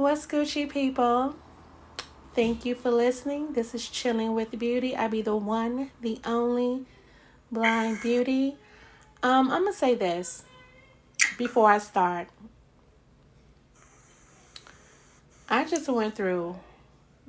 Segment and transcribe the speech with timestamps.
[0.00, 1.36] What's Gucci people?
[2.34, 3.52] Thank you for listening.
[3.52, 4.96] This is Chilling with Beauty.
[4.96, 6.86] I be the one, the only
[7.52, 8.56] blind beauty.
[9.22, 10.44] Um, I'm gonna say this
[11.36, 12.28] before I start.
[15.50, 16.56] I just went through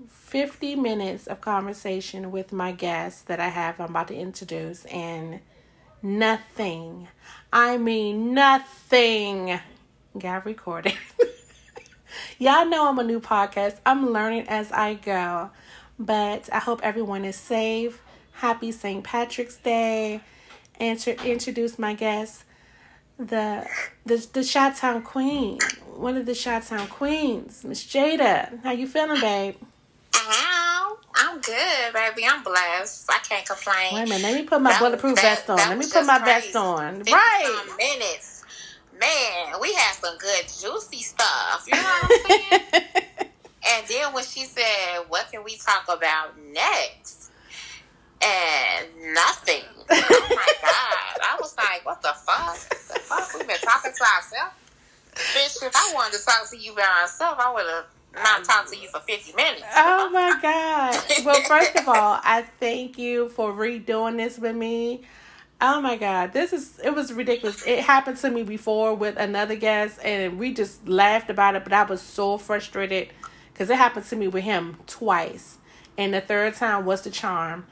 [0.07, 5.41] 50 minutes of conversation with my guest that I have I'm about to introduce and
[6.01, 7.09] nothing.
[7.51, 9.59] I mean nothing
[10.17, 10.93] got recorded.
[12.41, 13.75] Y'all know I'm a new podcast.
[13.85, 15.51] I'm learning as I go.
[15.99, 18.01] But I hope everyone is safe.
[18.31, 19.03] Happy St.
[19.03, 20.21] Patrick's Day.
[20.79, 22.45] And to introduce my guest,
[23.19, 23.67] the
[24.07, 25.59] the the Shot Town Queen,
[25.95, 28.59] one of the Shot Town Queens, Miss Jada.
[28.63, 29.57] How you feeling, babe?
[31.15, 32.25] I'm good, baby.
[32.27, 33.05] I'm blessed.
[33.07, 33.93] I can't complain.
[33.93, 34.23] Wait a minute.
[34.23, 35.57] Let me put my that, bulletproof that, vest on.
[35.57, 36.41] Let me put my crazy.
[36.41, 37.03] vest on.
[37.03, 37.65] Right.
[37.77, 38.40] Minutes.
[39.01, 41.65] Man, we had some good juicy stuff.
[41.67, 42.31] You know what I'm
[42.71, 42.85] saying?
[43.67, 47.31] and then when she said, "What can we talk about next?"
[48.21, 49.63] and nothing.
[49.89, 51.21] Oh my god!
[51.23, 52.55] I was like, "What the fuck?
[52.69, 53.33] The fuck?
[53.33, 54.55] We've been talking to ourselves."
[55.15, 58.69] Bitch, if I wanted to talk to you by myself, I would have not talk
[58.71, 59.63] to you for 50 minutes.
[59.75, 61.25] Oh my God.
[61.25, 65.03] Well, first of all, I thank you for redoing this with me.
[65.63, 66.33] Oh my God.
[66.33, 67.65] This is, it was ridiculous.
[67.67, 71.71] It happened to me before with another guest and we just laughed about it, but
[71.71, 73.09] I was so frustrated
[73.53, 75.59] because it happened to me with him twice.
[75.99, 77.67] And the third time was the charm.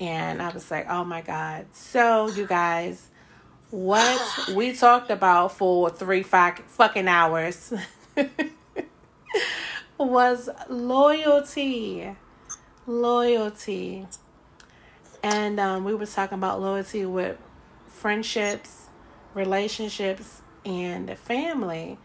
[0.00, 1.66] And I was like, oh my God.
[1.72, 3.08] So, you guys,
[3.70, 7.72] what we talked about for three fucking hours.
[9.98, 12.16] was loyalty.
[12.86, 14.06] Loyalty.
[15.22, 17.38] And um, we were talking about loyalty with
[17.86, 18.88] friendships,
[19.34, 21.98] relationships, and family.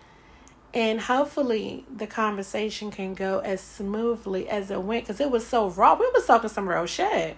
[0.73, 5.70] And hopefully the conversation can go as smoothly as it went because it was so
[5.70, 5.95] raw.
[5.95, 7.38] We was talking some real shit.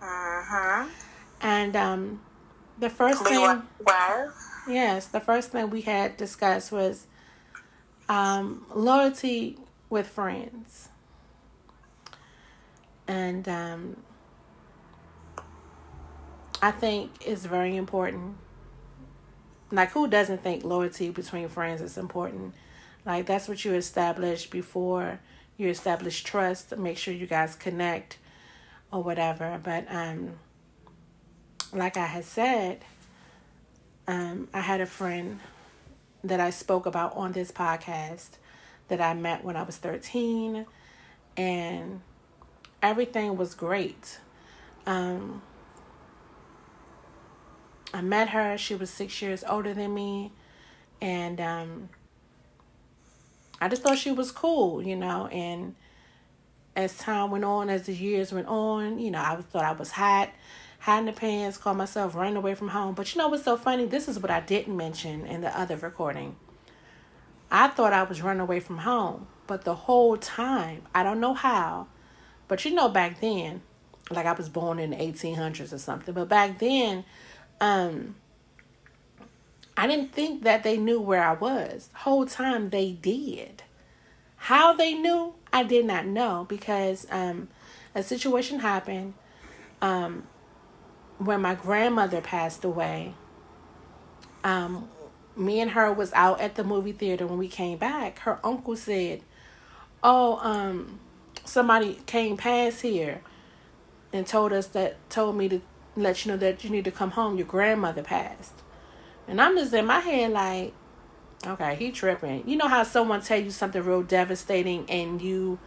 [0.00, 0.88] Uh-huh.
[1.40, 2.20] And um,
[2.78, 3.40] the first thing...
[3.78, 4.30] What?
[4.68, 7.06] Yes, the first thing we had discussed was
[8.08, 9.58] um, loyalty
[9.90, 10.88] with friends.
[13.06, 13.96] And um,
[16.62, 18.36] I think it's very important.
[19.72, 22.54] Like, who doesn't think loyalty between friends is important?
[23.04, 25.18] Like, that's what you establish before
[25.56, 26.76] you establish trust.
[26.76, 28.18] Make sure you guys connect
[28.92, 29.60] or whatever.
[29.60, 30.34] But, um,
[31.72, 32.84] like I had said,
[34.06, 35.40] um, I had a friend
[36.22, 38.36] that I spoke about on this podcast
[38.86, 40.64] that I met when I was 13
[41.36, 42.00] and
[42.80, 44.20] everything was great.
[44.86, 45.42] Um,
[47.94, 50.32] I met her, she was six years older than me,
[51.00, 51.88] and um,
[53.60, 55.26] I just thought she was cool, you know.
[55.26, 55.74] And
[56.74, 59.90] as time went on, as the years went on, you know, I thought I was
[59.90, 60.30] hot
[60.82, 62.92] hiding the pants, called myself running away from home.
[62.92, 63.86] But you know what's so funny?
[63.86, 66.34] This is what I didn't mention in the other recording.
[67.52, 71.34] I thought I was running away from home, but the whole time, I don't know
[71.34, 71.86] how,
[72.48, 73.62] but you know back then,
[74.10, 77.04] like I was born in the 1800s or something, but back then,
[77.62, 78.16] um,
[79.76, 81.88] I didn't think that they knew where I was.
[81.92, 83.62] The whole time they did.
[84.36, 87.48] How they knew, I did not know because um,
[87.94, 89.14] a situation happened.
[89.80, 90.24] Um,
[91.18, 93.14] when my grandmother passed away,
[94.42, 94.88] um,
[95.36, 98.18] me and her was out at the movie theater when we came back.
[98.20, 99.22] Her uncle said,
[100.02, 100.98] "Oh, um,
[101.44, 103.20] somebody came past here
[104.12, 105.60] and told us that told me to
[105.96, 107.36] let you know that you need to come home.
[107.36, 108.54] Your grandmother passed."
[109.28, 110.74] And I'm just in my head like,
[111.46, 112.48] okay, he tripping.
[112.48, 115.58] You know how someone tell you something real devastating and you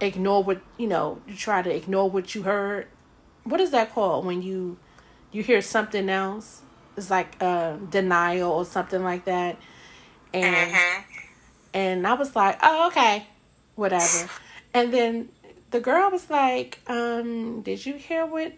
[0.00, 2.88] ignore what you know, you try to ignore what you heard
[3.44, 4.78] what is that called when you
[5.30, 6.62] you hear something else?
[6.96, 9.56] It's like uh, denial or something like that.
[10.34, 11.02] And uh-huh.
[11.74, 13.26] and I was like, oh okay,
[13.74, 14.28] whatever.
[14.74, 15.28] And then
[15.70, 18.52] the girl was like, um, did you hear what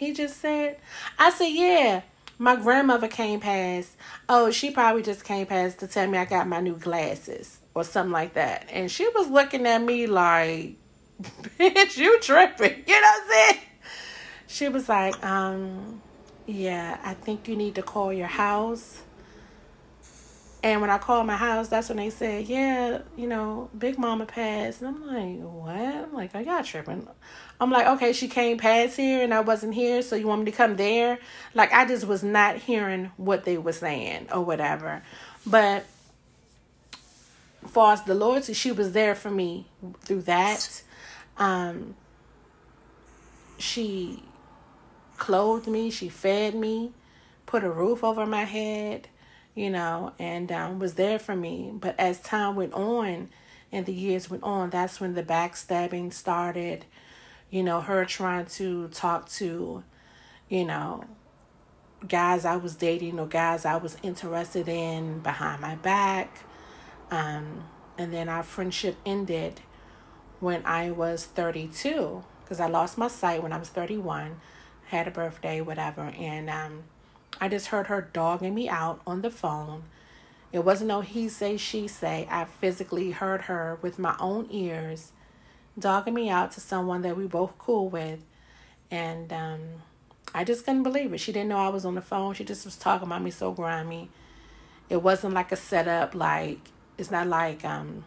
[0.00, 0.78] he just said?
[1.18, 2.02] I said, yeah.
[2.38, 3.94] My grandmother came past.
[4.26, 7.84] Oh, she probably just came past to tell me I got my new glasses or
[7.84, 8.66] something like that.
[8.72, 10.76] And she was looking at me like,
[11.58, 12.82] bitch, you tripping.
[12.86, 13.64] You know what I'm saying?
[14.46, 16.00] she was like, um,
[16.46, 19.02] yeah, I think you need to call your house.
[20.62, 24.24] And when I called my house, that's when they said, yeah, you know, Big Mama
[24.24, 24.80] passed.
[24.80, 25.76] And I'm like, what?
[25.76, 27.06] I'm like, I got tripping.
[27.60, 30.50] I'm like, okay, she came past here and I wasn't here, so you want me
[30.50, 31.18] to come there?
[31.52, 35.02] Like, I just was not hearing what they were saying or whatever.
[35.46, 35.84] But
[37.66, 39.66] far as the loyalty, she was there for me
[40.00, 40.82] through that.
[41.36, 41.96] Um,
[43.58, 44.22] she
[45.18, 46.92] clothed me, she fed me,
[47.44, 49.08] put a roof over my head,
[49.54, 51.70] you know, and um, was there for me.
[51.74, 53.28] But as time went on
[53.70, 56.86] and the years went on, that's when the backstabbing started.
[57.50, 59.82] You know, her trying to talk to,
[60.48, 61.04] you know,
[62.06, 66.44] guys I was dating or guys I was interested in behind my back.
[67.10, 67.64] Um,
[67.98, 69.60] and then our friendship ended
[70.38, 74.40] when I was 32 because I lost my sight when I was 31,
[74.86, 76.12] had a birthday, whatever.
[76.18, 76.84] And um,
[77.40, 79.84] I just heard her dogging me out on the phone.
[80.52, 82.26] It wasn't no he say, she say.
[82.30, 85.12] I physically heard her with my own ears
[85.80, 88.20] dogging me out to someone that we both cool with.
[88.90, 89.60] And um,
[90.34, 91.18] I just couldn't believe it.
[91.18, 92.34] She didn't know I was on the phone.
[92.34, 94.10] She just was talking about me so grimy.
[94.88, 96.58] It wasn't like a setup, like,
[96.98, 98.04] it's not like um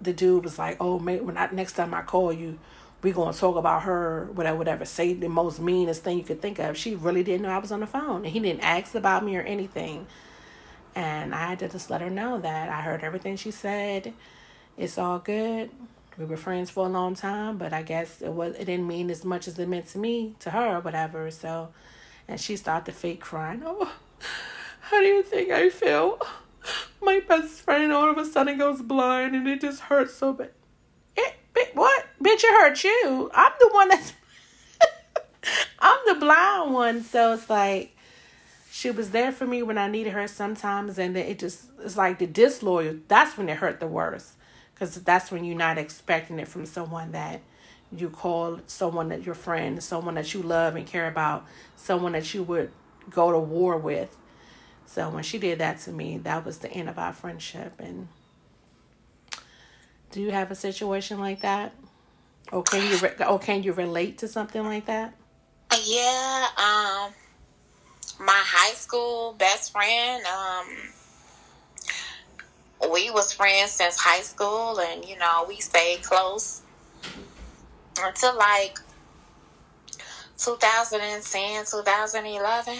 [0.00, 2.58] the dude was like, oh, maybe when I, next time I call you,
[3.02, 4.84] we gonna talk about her, whatever, whatever.
[4.84, 6.76] Say the most meanest thing you could think of.
[6.76, 9.36] She really didn't know I was on the phone, and he didn't ask about me
[9.36, 10.06] or anything.
[10.94, 14.14] And I had to just let her know that I heard everything she said.
[14.76, 15.70] It's all good.
[16.18, 19.10] We were friends for a long time, but I guess it was it didn't mean
[19.10, 21.30] as much as it meant to me to her or whatever.
[21.30, 21.68] So,
[22.28, 23.62] and she started to fake crying.
[23.64, 23.90] Oh,
[24.80, 26.20] how do you think I feel?
[27.02, 30.50] My best friend all of a sudden goes blind, and it just hurts so bad.
[31.16, 32.04] It, it what?
[32.22, 33.30] Bitch, it hurt you.
[33.34, 34.12] I'm the one that's
[35.78, 37.96] I'm the blind one, so it's like
[38.70, 41.96] she was there for me when I needed her sometimes, and then it just it's
[41.96, 42.96] like the disloyal.
[43.08, 44.35] That's when it hurt the worst
[44.76, 47.40] because that's when you're not expecting it from someone that
[47.90, 51.46] you call someone that your friend, someone that you love and care about,
[51.76, 52.70] someone that you would
[53.08, 54.14] go to war with.
[54.84, 57.72] So when she did that to me, that was the end of our friendship.
[57.78, 58.08] And
[60.10, 61.72] do you have a situation like that?
[62.52, 65.14] Or can you re- or can you relate to something like that?
[65.84, 67.14] Yeah, um
[68.18, 70.66] my high school best friend um
[72.92, 76.62] we was friends since high school and you know we stayed close
[77.98, 78.78] until like
[80.38, 82.74] 2010 2011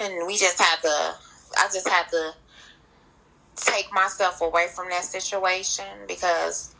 [0.00, 1.14] and we just had to
[1.58, 2.32] i just had to
[3.56, 6.74] take myself away from that situation because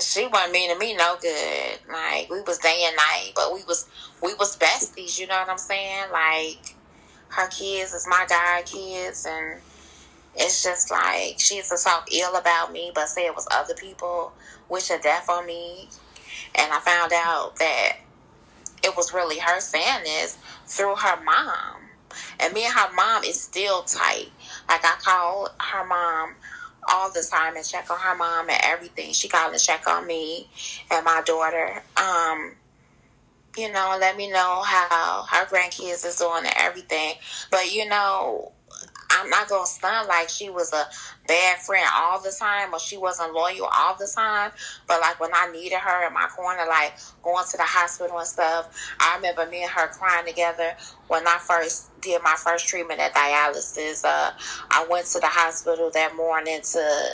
[0.00, 1.78] she wasn't meaning me no good.
[1.88, 3.86] Like we was day and night but we was
[4.22, 6.06] we was besties you know what i'm saying?
[6.12, 6.76] Like
[7.36, 9.60] her kids is my god kids and
[10.34, 13.74] it's just like she used to talk ill about me, but say it was other
[13.74, 14.32] people
[14.68, 15.88] wish a death on me.
[16.54, 17.92] And I found out that
[18.82, 21.76] it was really her saying this through her mom.
[22.40, 24.32] And me and her mom is still tight.
[24.68, 26.34] Like I call her mom
[26.90, 29.12] all the time and check on her mom and everything.
[29.12, 30.48] She called and check on me
[30.90, 31.82] and my daughter.
[31.96, 32.56] Um,
[33.56, 37.14] you know, let me know how her grandkids is doing and everything.
[37.50, 38.52] But you know,
[39.10, 40.86] I'm not gonna stunt like she was a
[41.26, 44.52] bad friend all the time or she wasn't loyal all the time.
[44.86, 48.26] But like when I needed her in my corner, like going to the hospital and
[48.26, 50.74] stuff, I remember me and her crying together
[51.08, 54.04] when I first did my first treatment at dialysis.
[54.04, 54.32] Uh,
[54.70, 57.10] I went to the hospital that morning to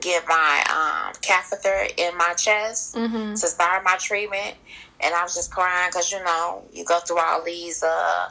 [0.00, 3.30] get my um, catheter in my chest mm-hmm.
[3.32, 4.56] to start my treatment,
[5.00, 7.82] and I was just crying because you know you go through all these.
[7.82, 8.30] Uh,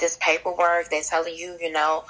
[0.00, 0.90] this paperwork.
[0.90, 2.04] They're telling you, you know,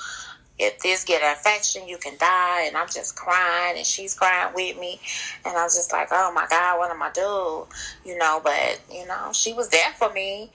[0.59, 2.67] if this get an infection, you can die.
[2.67, 5.01] And I'm just crying, and she's crying with me,
[5.45, 7.67] and I'm just like, oh my God, what am I do?
[8.05, 10.51] You know, but you know, she was there for me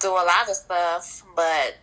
[0.00, 1.78] through a lot of stuff, but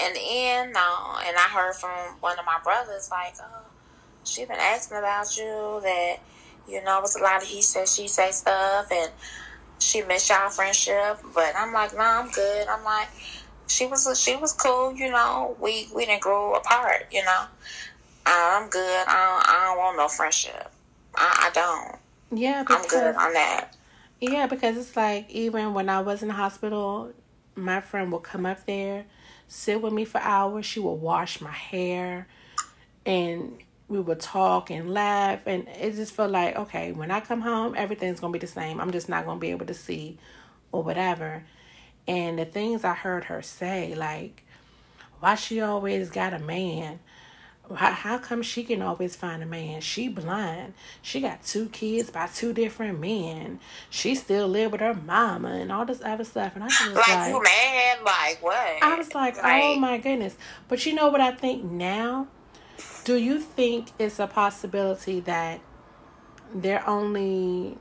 [0.00, 1.16] in the end, no.
[1.26, 3.66] And I heard from one of my brothers, like, oh,
[4.24, 6.16] she been asking about you that,
[6.66, 9.10] you know, it was a lot of he said, she say stuff, and
[9.82, 12.68] she missed y'all friendship, but I'm like, nah, I'm good.
[12.68, 13.08] I'm like,
[13.66, 15.56] she was she was cool, you know.
[15.60, 17.44] We we didn't grow apart, you know.
[18.24, 19.04] I'm good.
[19.08, 20.70] I don't, I don't want no friendship.
[21.14, 22.38] I, I don't.
[22.38, 23.76] Yeah, because, I'm good on that.
[24.20, 27.12] Yeah, because it's like even when I was in the hospital,
[27.56, 29.04] my friend would come up there,
[29.48, 30.64] sit with me for hours.
[30.64, 32.28] She would wash my hair,
[33.04, 33.58] and
[33.92, 37.74] we would talk and laugh and it just felt like okay when i come home
[37.76, 40.18] everything's gonna be the same i'm just not gonna be able to see
[40.72, 41.44] or whatever
[42.08, 44.44] and the things i heard her say like
[45.20, 46.98] why she always got a man
[47.74, 49.80] how, how come she can always find a man?
[49.80, 50.74] She blind.
[51.00, 53.60] She got two kids by two different men.
[53.88, 56.54] She still live with her mama and all this other stuff.
[56.54, 57.98] And I was like, like you mad?
[58.04, 58.82] Like what?
[58.82, 60.36] I was like, oh like, oh my goodness.
[60.68, 62.26] But you know what I think now?
[63.04, 65.60] Do you think it's a possibility that
[66.54, 67.76] they're only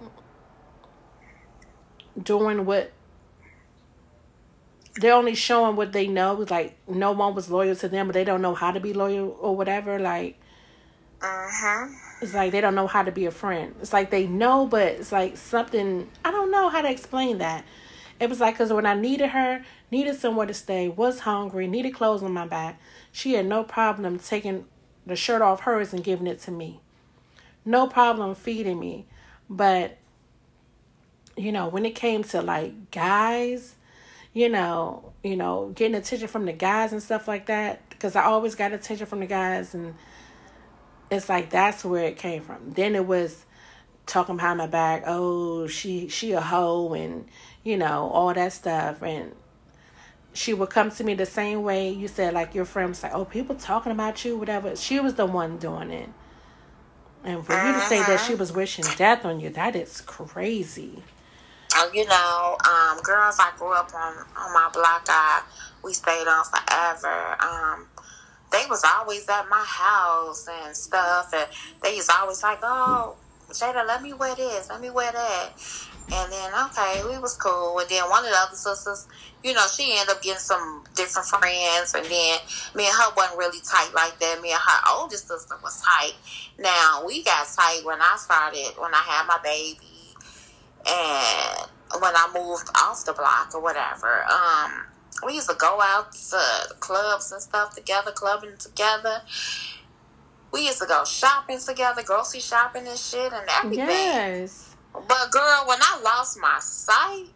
[2.21, 2.91] doing what
[4.95, 6.45] they're only showing what they know.
[6.49, 9.37] Like no one was loyal to them, but they don't know how to be loyal
[9.39, 9.99] or whatever.
[9.99, 10.39] Like,
[11.21, 11.87] uh huh.
[12.21, 13.73] It's like they don't know how to be a friend.
[13.81, 16.09] It's like they know, but it's like something.
[16.25, 17.65] I don't know how to explain that.
[18.19, 21.93] It was like because when I needed her, needed somewhere to stay, was hungry, needed
[21.93, 22.79] clothes on my back,
[23.11, 24.65] she had no problem taking
[25.05, 26.79] the shirt off hers and giving it to me.
[27.65, 29.05] No problem feeding me.
[29.49, 29.97] But,
[31.35, 33.75] you know, when it came to like guys,
[34.33, 38.23] you know, you know, getting attention from the guys and stuff like that, because I
[38.23, 39.93] always got attention from the guys and
[41.09, 42.71] it's like that's where it came from.
[42.71, 43.45] Then it was
[44.05, 47.25] talking behind my back, oh, she she a hoe and
[47.63, 49.33] you know, all that stuff and
[50.33, 53.13] she would come to me the same way you said like your friend was like,
[53.13, 54.75] Oh, people talking about you, whatever.
[54.75, 56.09] She was the one doing it.
[57.23, 57.67] And for uh-huh.
[57.67, 58.39] you to say that she uh-huh.
[58.39, 61.03] was wishing death on you, that is crazy.
[61.73, 65.43] Oh, you know, um, girls I grew up on on my block, I
[65.83, 67.41] we stayed on forever.
[67.41, 67.87] Um,
[68.51, 71.47] they was always at my house and stuff, and
[71.81, 73.15] they was always like, "Oh,
[73.49, 75.49] Jada, let me wear this, let me wear that."
[76.13, 77.79] And then okay, we was cool.
[77.79, 79.07] And then one of the other sisters,
[79.43, 81.93] you know, she ended up getting some different friends.
[81.95, 82.37] And then
[82.75, 84.41] me and her wasn't really tight like that.
[84.41, 86.13] Me and her oldest sister was tight.
[86.59, 90.15] Now we got tight when I started, when I had my baby,
[90.85, 94.25] and when I moved off the block or whatever.
[94.25, 94.85] Um,
[95.25, 99.21] we used to go out to clubs and stuff together, clubbing together.
[100.51, 103.87] We used to go shopping together, grocery shopping and shit and everything.
[103.87, 104.70] Yes.
[104.93, 107.27] But girl, when I lost my sight,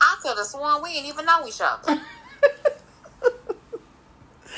[0.00, 2.00] I could have sworn we didn't even know each other.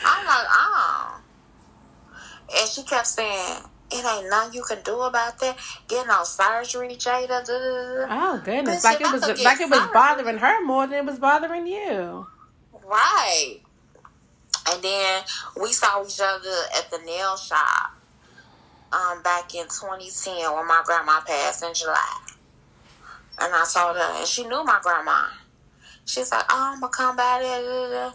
[0.04, 1.20] I'm like, oh.
[2.58, 5.58] And she kept saying, it ain't nothing you can do about that.
[5.88, 7.44] Get no surgery, Jada.
[8.10, 8.84] Oh goodness!
[8.84, 12.26] like it was like it was bothering her more than it was bothering you.
[12.84, 13.60] Right.
[14.70, 15.22] And then
[15.60, 18.01] we saw each other at the nail shop
[18.92, 22.16] um, back in 2010 when my grandma passed in July.
[23.40, 25.26] And I told her, and she knew my grandma.
[26.04, 28.12] She's like, oh, I'm going to come by there.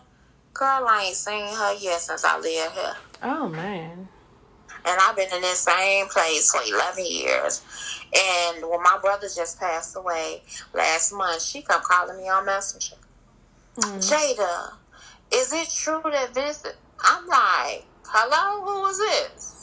[0.53, 2.93] Girl, I ain't seen her yet since I lived here.
[3.24, 4.10] Oh, man.
[4.86, 7.62] And I've been in this same place for 11 years.
[8.15, 10.41] And when my brother just passed away
[10.74, 12.96] last month, she come calling me on Messenger.
[13.77, 14.00] Mm.
[14.00, 14.72] Jada,
[15.34, 16.75] is it true that Vincent?
[17.03, 19.56] I'm like, hello, who is this?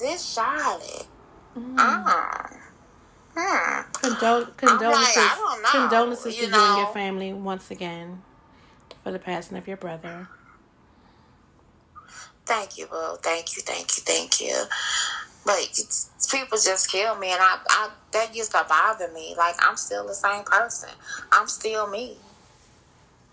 [0.00, 1.06] This Charlotte.
[1.56, 1.74] Mm.
[1.78, 2.50] Ah.
[3.36, 3.82] Hmm.
[3.92, 6.58] Condol- condolences, like, condolences you to know.
[6.58, 8.22] you and your family once again
[9.04, 10.28] for the passing of your brother.
[12.46, 13.16] Thank you, boo.
[13.22, 14.64] Thank you, thank you, thank you.
[15.44, 15.68] But
[16.30, 19.34] people just kill me, and I, I that used to bother me.
[19.36, 20.90] Like I'm still the same person.
[21.30, 22.16] I'm still me.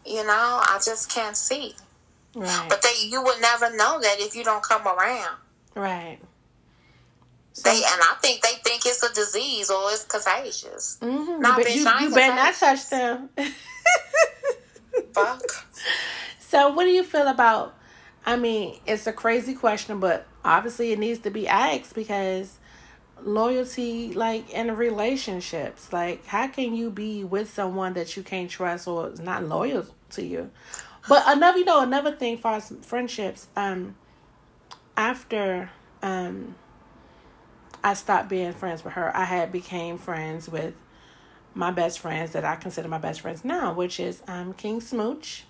[0.06, 1.76] You know, I just can't see.
[2.36, 2.68] Right.
[2.70, 5.38] But they, you would never know that if you don't come around.
[5.76, 6.20] Right.
[7.58, 11.00] So, they and I think they think it's a disease or it's contagious.
[11.02, 11.42] Mm-hmm.
[11.42, 13.30] Not but you, you better not touch them.
[15.14, 15.42] Fuck.
[16.40, 17.76] So, what do you feel about
[18.28, 22.60] I mean, it's a crazy question, but obviously it needs to be asked because
[23.24, 28.88] loyalty like in relationships like how can you be with someone that you can't trust
[28.88, 30.52] or is not loyal to you
[31.10, 33.96] but another you know another thing for friendships um
[34.96, 35.72] after
[36.04, 36.54] um
[37.84, 40.74] i stopped being friends with her i had became friends with
[41.54, 45.46] my best friends that i consider my best friends now which is um king smooch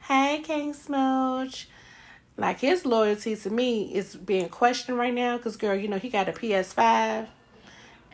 [0.00, 1.68] hey king smooch
[2.36, 6.08] like his loyalty to me is being questioned right now because girl, you know he
[6.08, 7.28] got a PS5,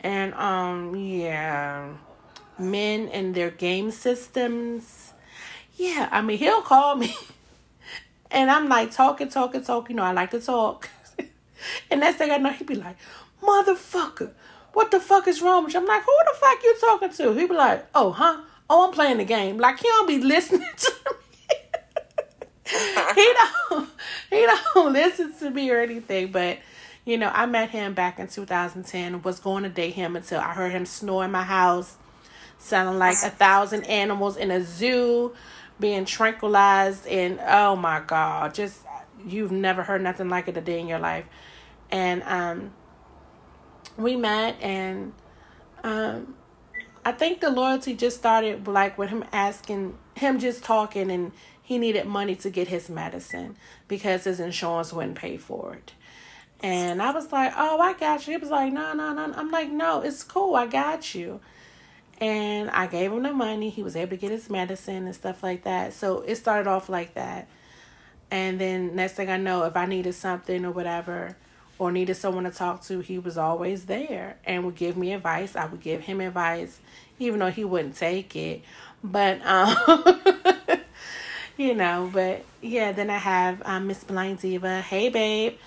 [0.01, 1.93] and um yeah,
[2.59, 5.13] men and their game systems.
[5.75, 7.15] Yeah, I mean he'll call me,
[8.31, 9.95] and I'm like talking, talking, talking.
[9.95, 10.87] You know I like to talk,
[11.89, 12.97] and next thing I know he'd be like,
[13.41, 14.31] "Motherfucker,
[14.73, 17.33] what the fuck is wrong with you?" I'm like, "Who the fuck you talking to?"
[17.33, 18.41] He be like, "Oh, huh."
[18.73, 19.57] Oh, I'm playing the game.
[19.57, 21.55] Like he don't be listening to me.
[23.15, 23.89] he don't
[24.29, 26.59] he don't listen to me or anything, but
[27.03, 30.53] you know, I met him back in 2010, was going to date him until I
[30.53, 31.97] heard him snore in my house,
[32.59, 35.33] sounding like a thousand animals in a zoo,
[35.77, 38.85] being tranquilized, and oh my God, just
[39.27, 41.25] you've never heard nothing like it a day in your life.
[41.91, 42.71] And um,
[44.01, 45.13] we met, and
[45.83, 46.35] um,
[47.03, 51.31] I think the loyalty just started like with him asking, him just talking, and
[51.61, 53.55] he needed money to get his medicine
[53.87, 55.93] because his insurance wouldn't pay for it.
[56.63, 58.33] And I was like, oh, I got you.
[58.33, 59.33] He was like, no, no, no.
[59.35, 60.55] I'm like, no, it's cool.
[60.55, 61.39] I got you.
[62.19, 63.69] And I gave him the money.
[63.69, 65.93] He was able to get his medicine and stuff like that.
[65.93, 67.47] So it started off like that.
[68.29, 71.35] And then next thing I know, if I needed something or whatever,
[71.81, 75.55] or needed someone to talk to, he was always there and would give me advice.
[75.55, 76.79] I would give him advice,
[77.17, 78.61] even though he wouldn't take it.
[79.03, 80.19] But um
[81.57, 84.79] you know, but yeah, then I have um, Miss Blind Diva.
[84.81, 85.57] Hey babe.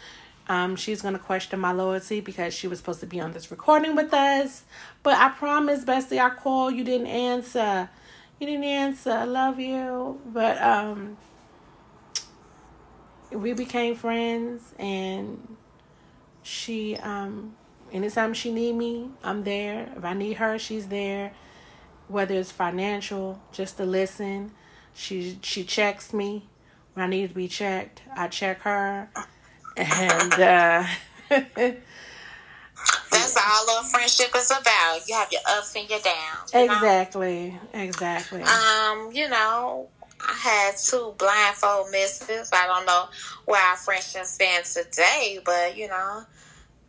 [0.48, 3.96] Um, she's gonna question my loyalty because she was supposed to be on this recording
[3.96, 4.62] with us.
[5.02, 7.90] But I promise, Bestie, I called, you didn't answer.
[8.38, 9.10] You didn't answer.
[9.10, 10.20] I love you.
[10.26, 11.16] But um
[13.32, 15.53] we became friends and
[16.44, 17.56] she um
[17.92, 19.92] anytime she need me, I'm there.
[19.96, 21.32] If I need her, she's there.
[22.06, 24.52] Whether it's financial, just to listen.
[24.92, 26.48] She she checks me
[26.92, 28.02] when I need to be checked.
[28.16, 29.08] I check her
[29.76, 30.84] and uh,
[33.10, 35.00] that's all a friendship is about.
[35.08, 36.52] You have your ups and your downs.
[36.52, 37.80] You exactly, know?
[37.80, 38.42] exactly.
[38.42, 39.88] Um, you know,
[40.20, 42.50] I had two blindfold misses.
[42.52, 43.08] I don't know
[43.46, 46.22] where our friendship stands today, but you know,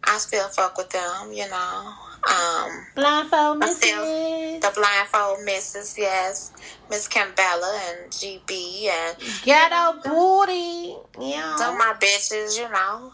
[0.07, 1.31] I still fuck with them.
[1.31, 1.93] You know,
[2.29, 3.81] um, blindfold misses.
[3.81, 6.51] the blindfold misses, yes.
[6.89, 10.95] Miss Campbella and GB and ghetto booty.
[11.19, 11.55] Yeah.
[11.57, 13.13] Some my bitches, you know.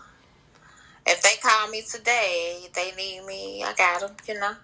[1.06, 3.64] If they call me today, they need me.
[3.64, 4.56] I got them, you know.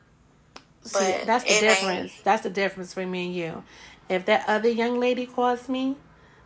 [0.84, 2.14] But See, that's the difference.
[2.14, 2.24] Ain't...
[2.24, 3.64] That's the difference between me and you.
[4.08, 5.98] If that other young lady calls me,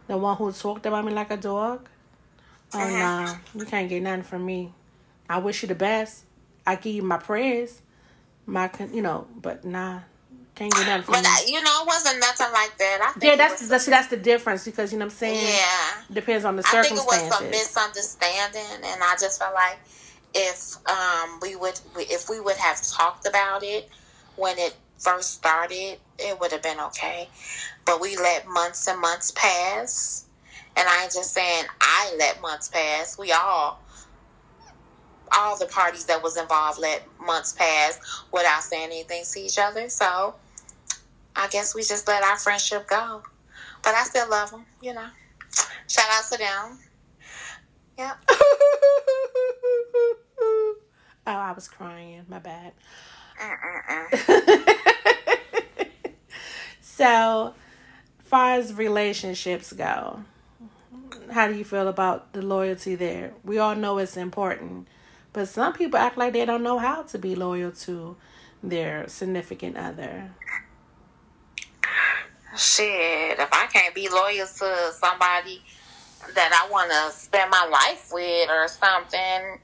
[0.07, 1.87] the one who talked about me like a dog,
[2.73, 2.89] oh uh-huh.
[2.89, 4.73] nah, you can't get nothing from me.
[5.31, 6.25] I wish you the best.
[6.65, 7.81] I give you my prayers
[8.45, 9.99] my you know, but nah,
[10.55, 11.13] can't get nothing.
[11.13, 13.15] But I, you know, it wasn't nothing like that.
[13.21, 15.47] yeah, that's that's that's the difference because you know what I'm saying.
[15.47, 17.03] Yeah, depends on the circumstances.
[17.09, 19.79] I think it was some misunderstanding, and I just felt like
[20.33, 23.89] if um we would if we would have talked about it
[24.35, 27.29] when it first started, it would have been okay.
[27.85, 30.25] But we let months and months pass,
[30.75, 33.17] and I ain't just saying I let months pass.
[33.17, 33.79] We all
[35.37, 37.99] all the parties that was involved let months pass
[38.31, 39.89] without saying anything to each other.
[39.89, 40.35] So
[41.35, 43.23] I guess we just let our friendship go.
[43.83, 45.07] But I still love them, you know.
[45.87, 46.79] Shout out to them.
[47.97, 48.17] Yep.
[50.39, 50.75] oh,
[51.25, 52.25] I was crying.
[52.29, 52.73] My bad.
[56.81, 57.55] so,
[58.23, 60.23] far as relationships go,
[61.31, 63.33] how do you feel about the loyalty there?
[63.43, 64.87] We all know it's important
[65.33, 68.15] but some people act like they don't know how to be loyal to
[68.63, 70.31] their significant other.
[72.57, 75.61] Shit, if I can't be loyal to somebody
[76.35, 79.59] that I want to spend my life with or something,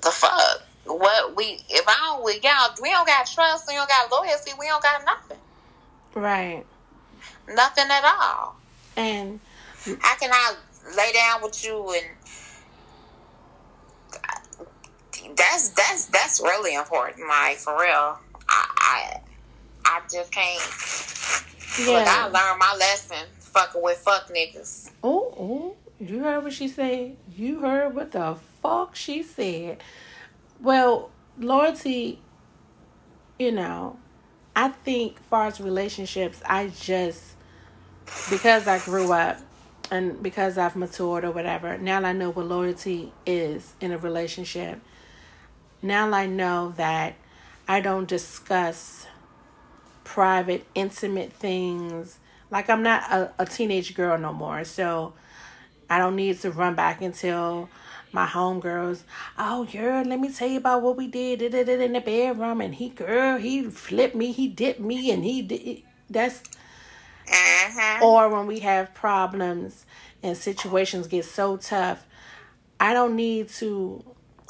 [0.00, 0.66] the fuck?
[0.84, 4.52] What we, if I don't, we, y'all, we don't got trust, we don't got loyalty,
[4.58, 5.38] we don't got nothing.
[6.14, 6.64] Right.
[7.48, 8.56] Nothing at all.
[8.96, 9.40] And
[10.00, 10.54] how can I
[10.96, 12.06] lay down with you and
[15.36, 17.26] that's that's that's really important.
[17.28, 19.20] Like for real, I I,
[19.84, 20.60] I just can't.
[21.78, 21.98] Yeah.
[21.98, 23.26] Look, I learned my lesson.
[23.38, 24.90] Fucking with fuck niggas.
[25.02, 27.16] Oh, oh, you heard what she said.
[27.36, 29.82] You heard what the fuck she said.
[30.60, 32.20] Well, loyalty.
[33.38, 33.98] You know,
[34.54, 37.22] I think far as relationships, I just
[38.28, 39.38] because I grew up
[39.90, 44.80] and because I've matured or whatever, now I know what loyalty is in a relationship.
[45.82, 47.14] Now I know that
[47.66, 49.06] I don't discuss
[50.04, 52.18] private, intimate things.
[52.50, 54.64] Like I'm not a, a teenage girl no more.
[54.64, 55.14] So
[55.88, 57.68] I don't need to run back and tell
[58.12, 59.02] my homegirls,
[59.38, 62.88] oh girl, let me tell you about what we did in the bedroom and he
[62.88, 66.42] girl, he flipped me, he dipped me and he did that's
[67.28, 68.04] uh-huh.
[68.04, 69.86] or when we have problems
[70.22, 72.04] and situations get so tough,
[72.80, 74.04] I don't need to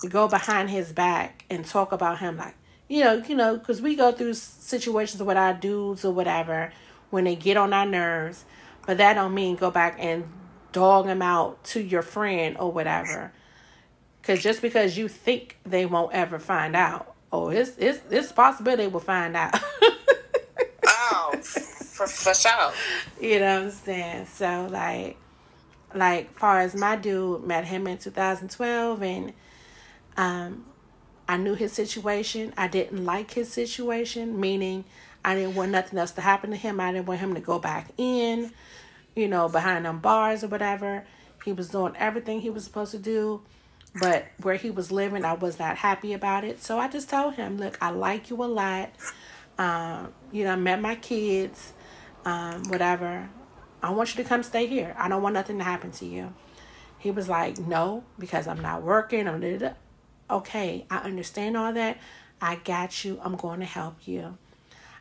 [0.08, 2.54] go behind his back and talk about him like
[2.88, 6.72] you know you know because we go through situations with our dudes or whatever
[7.10, 8.44] when they get on our nerves
[8.86, 10.24] but that don't mean go back and
[10.72, 13.32] dog them out to your friend or whatever.
[14.20, 18.76] Because just because you think they won't ever find out oh it's it's it's possible
[18.76, 19.58] they will find out.
[20.86, 22.72] Oh for, for sure.
[23.20, 24.26] You know what i'm saying?
[24.26, 25.16] So like
[25.94, 29.32] like far as my dude met him in 2012 and
[30.20, 30.64] um
[31.28, 32.52] I knew his situation.
[32.56, 34.84] I didn't like his situation, meaning
[35.24, 36.80] I didn't want nothing else to happen to him.
[36.80, 38.50] I didn't want him to go back in,
[39.14, 41.04] you know, behind them bars or whatever.
[41.44, 43.42] He was doing everything he was supposed to do,
[44.00, 46.60] but where he was living, I was not happy about it.
[46.60, 48.90] So I just told him, look, I like you a lot.
[49.56, 51.72] Um, you know, I met my kids,
[52.24, 53.30] um, whatever.
[53.82, 54.96] I want you to come stay here.
[54.98, 56.34] I don't want nothing to happen to you.
[56.98, 59.28] He was like, no, because I'm not working.
[59.28, 59.40] I'm
[60.30, 60.86] okay.
[60.90, 61.98] I understand all that.
[62.40, 63.20] I got you.
[63.22, 64.36] I'm going to help you.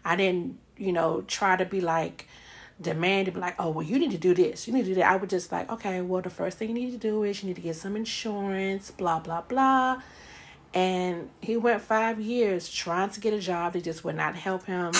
[0.03, 2.27] I didn't, you know, try to be like
[2.81, 4.67] demand to be like, oh, well, you need to do this.
[4.67, 5.11] You need to do that.
[5.11, 7.47] I would just like, okay, well, the first thing you need to do is you
[7.47, 10.01] need to get some insurance, blah, blah, blah.
[10.73, 13.73] And he went five years trying to get a job.
[13.73, 14.91] They just would not help him,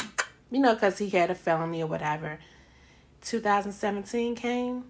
[0.51, 2.39] you know, because he had a felony or whatever.
[3.21, 4.85] 2017 came.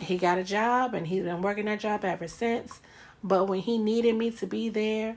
[0.00, 2.80] He got a job and he's been working that job ever since.
[3.24, 5.16] But when he needed me to be there,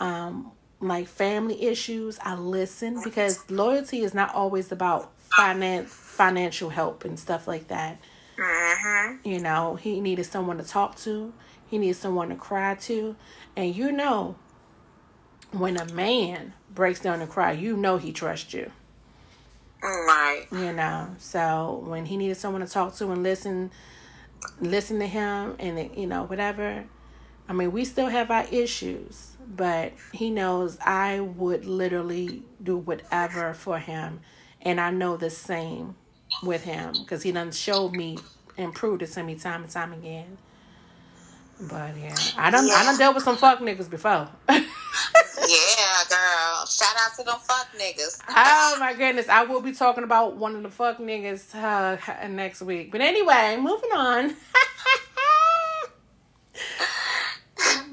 [0.00, 7.04] um, like family issues, I listened because loyalty is not always about finance, financial help
[7.04, 8.00] and stuff like that.
[8.36, 9.28] Mm-hmm.
[9.28, 11.32] You know, he needed someone to talk to.
[11.70, 13.16] He needed someone to cry to,
[13.56, 14.36] and you know,
[15.50, 18.70] when a man breaks down and cry, you know he trusts you.
[19.82, 20.46] Right.
[20.52, 23.70] You know, so when he needed someone to talk to and listen,
[24.60, 26.84] listen to him, and you know whatever.
[27.48, 33.52] I mean, we still have our issues, but he knows I would literally do whatever
[33.52, 34.20] for him,
[34.62, 35.96] and I know the same
[36.42, 38.18] with him because he done showed me
[38.56, 40.38] and proved it to me time and time again.
[41.60, 42.66] But yeah, I don't.
[42.66, 42.74] Yeah.
[42.74, 44.28] I done dealt with some fuck niggas before.
[44.48, 44.64] yeah,
[46.08, 46.66] girl.
[46.66, 48.20] Shout out to them fuck niggas.
[48.28, 52.62] oh my goodness, I will be talking about one of the fuck niggas uh, next
[52.62, 52.90] week.
[52.90, 54.34] But anyway, moving on.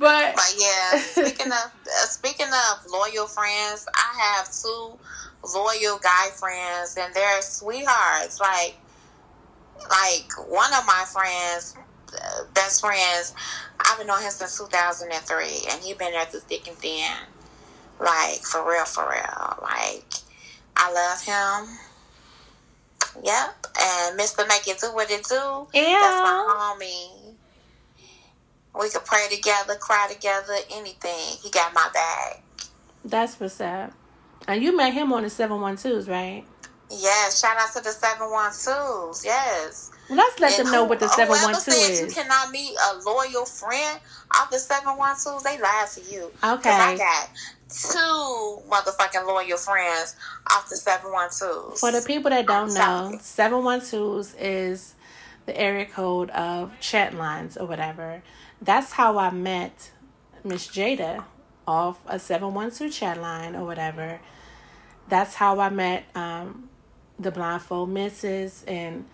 [0.02, 4.98] but but yeah, speaking of uh, speaking of loyal friends, I have two
[5.56, 8.40] loyal guy friends, and they're sweethearts.
[8.42, 8.80] Like
[9.90, 11.76] like one of my friends,
[12.14, 13.34] uh, best friends,
[13.80, 17.06] I've been on him since 2003, and he been there through thick and thin.
[18.00, 19.58] Like for real, for real.
[19.62, 20.14] Like
[20.78, 21.78] I love him.
[23.24, 24.48] Yep, and Mr.
[24.48, 25.68] Make It Do What It Do.
[25.74, 27.21] Yeah, that's my homie.
[28.80, 31.38] We could pray together, cry together, anything.
[31.42, 32.44] He got my back.
[33.04, 33.94] That's what's up.
[34.48, 36.46] And you met him on the 712s, right?
[36.90, 39.24] Yes, shout out to the 712s.
[39.24, 39.92] Yes.
[40.10, 42.02] Well, let's let and them know who, what the 712 is.
[42.02, 44.00] You cannot meet a loyal friend
[44.36, 46.32] off the 712s, they lie to you.
[46.44, 46.70] Okay.
[46.70, 47.30] I got
[47.70, 50.16] two motherfucking loyal friends
[50.52, 51.80] off the 712s.
[51.80, 54.96] For the people that don't know, 712s is
[55.46, 58.22] the area code of chat lines or whatever
[58.62, 59.92] that's how I met
[60.44, 61.24] Miss Jada
[61.68, 64.20] off a 712 chat line or whatever.
[65.10, 66.70] That's how I met um,
[67.20, 69.06] the Blindfold Misses and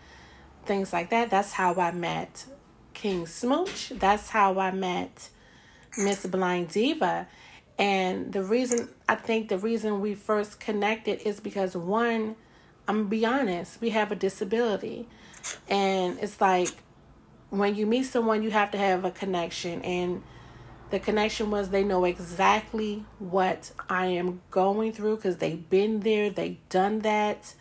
[0.66, 1.30] things like that.
[1.30, 2.46] That's how I met
[2.94, 3.90] King Smooch.
[3.90, 5.30] That's how I met
[5.98, 7.28] Miss Blind Diva.
[7.80, 12.36] And the reason, I think the reason we first connected is because one,
[12.88, 15.08] I'm gonna be honest, we have a disability.
[15.70, 16.70] And it's like
[17.50, 19.82] when you meet someone, you have to have a connection.
[19.82, 20.24] And
[20.90, 26.30] the connection was they know exactly what I am going through because they've been there,
[26.30, 27.54] they've done that.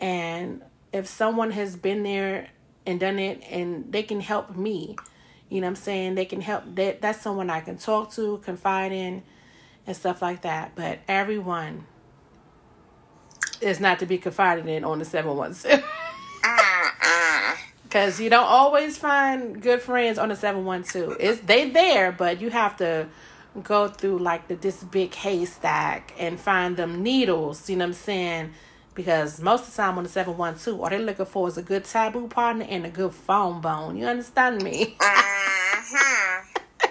[0.00, 2.48] And if someone has been there
[2.86, 4.96] and done it and they can help me,
[5.48, 6.14] you know I'm saying?
[6.14, 9.22] They can help that that's someone I can talk to, confide in
[9.86, 10.74] and stuff like that.
[10.74, 11.86] But everyone
[13.60, 15.82] is not to be confided in on the 716.
[17.92, 21.14] Cause you don't always find good friends on the seven one two.
[21.20, 23.06] It's they there, but you have to
[23.62, 27.68] go through like the this big haystack and find them needles.
[27.68, 28.52] You know what I'm saying?
[28.94, 31.58] Because most of the time on the seven one two, all they're looking for is
[31.58, 33.98] a good taboo partner and a good phone bone.
[33.98, 34.96] You understand me?
[34.98, 36.44] uh-huh.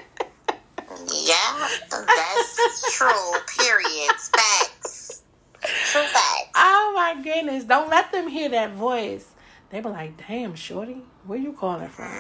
[1.26, 3.32] yeah, that's true.
[3.58, 4.12] Period.
[4.18, 5.24] Facts.
[5.64, 6.52] True facts.
[6.56, 7.64] Oh my goodness!
[7.64, 9.31] Don't let them hear that voice
[9.72, 12.12] they be like, damn, shorty, where you calling from?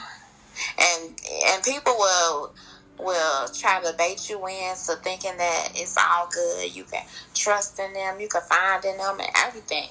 [0.78, 2.54] And and people will
[3.00, 6.76] will try to bait you in so thinking that it's all good.
[6.76, 7.04] You can
[7.34, 8.20] trust in them.
[8.20, 9.88] You can find in them and everything.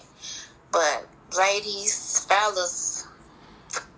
[0.70, 3.07] But ladies, fellas,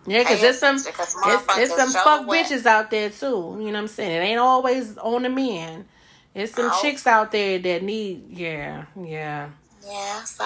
[0.07, 3.27] yeah, because there's some it's, it's some fuck bitches out there too.
[3.59, 4.23] You know what I'm saying?
[4.23, 5.87] It ain't always on the men.
[6.35, 6.79] It's some oh.
[6.81, 9.51] chicks out there that need yeah, yeah.
[9.85, 10.45] Yeah, so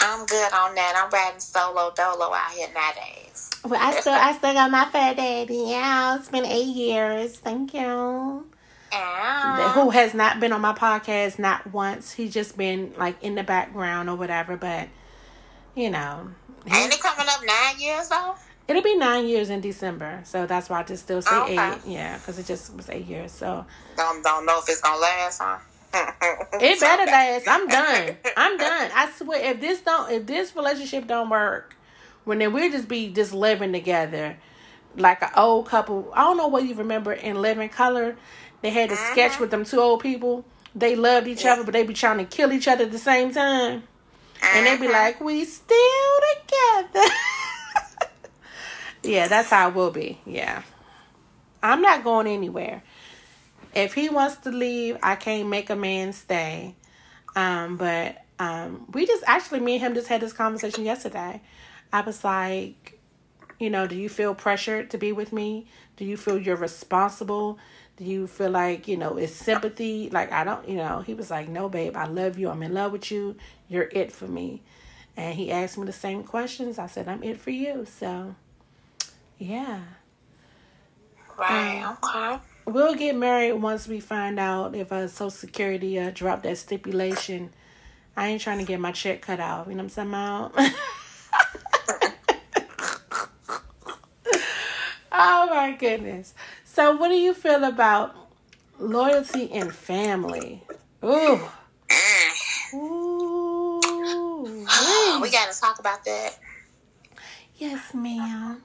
[0.00, 1.02] I'm good on that.
[1.02, 3.50] I'm riding solo dolo out here nowadays.
[3.64, 5.64] Well, I still I still got my fat daddy.
[5.66, 7.36] Yeah, it's been eight years.
[7.36, 8.46] Thank you.
[8.92, 9.72] Ow.
[9.74, 12.12] Who has not been on my podcast not once.
[12.12, 14.88] He's just been like in the background or whatever, but
[15.74, 16.30] you know,
[16.72, 18.34] Ain't it coming up nine years though?
[18.68, 21.52] It'll be nine years in December, so that's why I just still say okay.
[21.52, 21.78] eight.
[21.86, 23.32] Yeah, because it just was eight years.
[23.32, 23.64] So
[23.96, 25.58] don't don't know if it's gonna last, huh?
[25.94, 27.48] it better last.
[27.48, 28.16] I'm done.
[28.36, 28.90] I'm done.
[28.94, 31.76] I swear, if this don't, if this relationship don't work,
[32.24, 34.36] when then we'll just be just living together,
[34.96, 36.12] like an old couple.
[36.14, 38.16] I don't know what you remember in Living Color.
[38.60, 39.12] They had a mm-hmm.
[39.12, 40.44] sketch with them two old people.
[40.74, 41.54] They loved each yeah.
[41.54, 43.84] other, but they be trying to kill each other at the same time.
[44.42, 44.96] And they'd be uh-huh.
[44.96, 45.76] like, we still
[46.46, 47.08] together.
[49.02, 50.20] yeah, that's how it will be.
[50.24, 50.62] Yeah.
[51.62, 52.82] I'm not going anywhere.
[53.74, 56.74] If he wants to leave, I can't make a man stay.
[57.36, 61.40] Um, but um, we just actually, me and him just had this conversation yesterday.
[61.92, 62.98] I was like,
[63.58, 65.66] you know, do you feel pressured to be with me?
[65.96, 67.58] Do you feel you're responsible?
[67.98, 70.08] Do you feel like, you know, it's sympathy?
[70.08, 72.48] Like, I don't, you know, he was like, no, babe, I love you.
[72.48, 73.34] I'm in love with you.
[73.68, 74.62] You're it for me.
[75.16, 76.78] And he asked me the same questions.
[76.78, 77.86] I said, I'm it for you.
[77.86, 78.36] So,
[79.36, 79.80] yeah.
[81.36, 82.38] Right, um, okay.
[82.66, 87.50] We'll get married once we find out if uh, Social Security uh, dropped that stipulation.
[88.16, 89.66] I ain't trying to get my check cut off.
[89.66, 90.10] You know what I'm saying,
[95.12, 96.34] oh my goodness.
[96.78, 98.14] So, what do you feel about
[98.78, 100.62] loyalty and family?
[101.04, 101.40] Ooh.
[102.72, 103.80] Ooh.
[105.20, 106.38] we got to talk about that.
[107.56, 108.62] Yes, ma'am.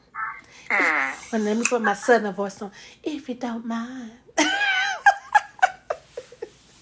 [0.70, 1.32] Mm.
[1.32, 2.70] Well, let me put my southern voice on,
[3.02, 4.12] if you don't mind.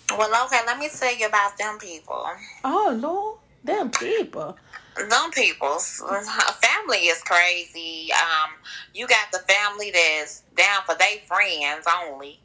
[0.10, 2.26] well, okay, let me tell you about them people.
[2.66, 3.38] Oh, Lord.
[3.64, 4.58] Them people
[4.96, 8.10] them people family is crazy.
[8.14, 8.52] Um
[8.94, 12.40] you got the family that's down for their friends only.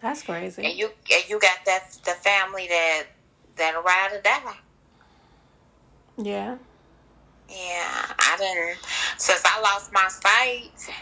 [0.00, 0.64] That's crazy.
[0.64, 3.04] And you and you got that the family that
[3.56, 4.56] that ride or die.
[6.16, 6.56] Yeah.
[7.48, 8.78] Yeah i didn't
[9.18, 10.94] since i lost my sight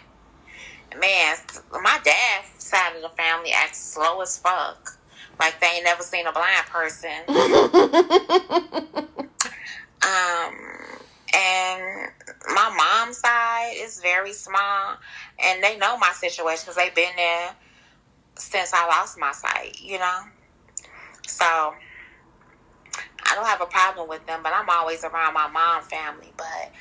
[0.98, 1.36] man
[1.82, 4.98] my dad's side of the family acts slow as fuck.
[5.38, 7.10] Like they ain't never seen a blind person
[10.02, 10.54] Um,
[11.34, 12.10] and
[12.54, 14.96] my mom's side is very small,
[15.42, 17.56] and they know my situation because they've been there
[18.36, 19.80] since I lost my sight.
[19.80, 20.20] You know,
[21.26, 21.74] so
[23.30, 26.32] I don't have a problem with them, but I'm always around my mom family.
[26.36, 26.72] But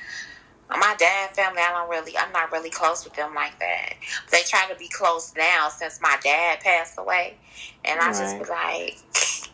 [0.70, 3.94] my dad family, I don't really, I'm not really close with them like that.
[4.30, 7.38] They try to be close now since my dad passed away,
[7.84, 8.16] and I right.
[8.16, 8.98] just be like,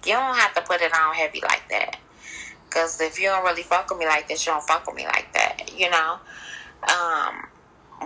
[0.07, 1.97] you don't have to put it on heavy like that.
[2.67, 5.07] Because if you don't really fuck with me like this, you don't fuck with me
[5.07, 6.19] like that, you know?
[6.83, 7.47] Um,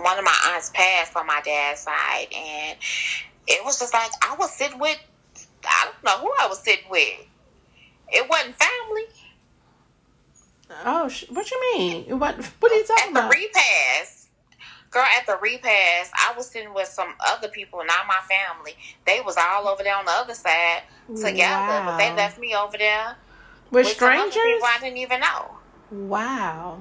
[0.03, 2.77] one of my aunts passed on my dad's side, and
[3.47, 4.97] it was just like I was sitting with,
[5.65, 7.25] I don't know who I was sitting with.
[8.09, 9.03] It wasn't family.
[10.85, 12.19] Oh, what you mean?
[12.19, 13.25] What What are you talking about?
[13.25, 14.19] At the repast,
[14.91, 18.75] Girl, at the repass, I was sitting with some other people, not my family.
[19.05, 20.81] They was all over there on the other side
[21.15, 21.85] together, wow.
[21.85, 23.15] but they left me over there
[23.71, 24.33] with, with strangers.
[24.33, 25.55] people I didn't even know.
[25.91, 26.79] Wow.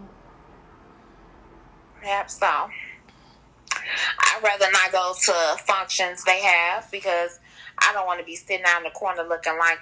[2.01, 7.39] Perhaps So I'd rather not go to functions they have because
[7.79, 9.79] I don't want to be sitting out in the corner looking like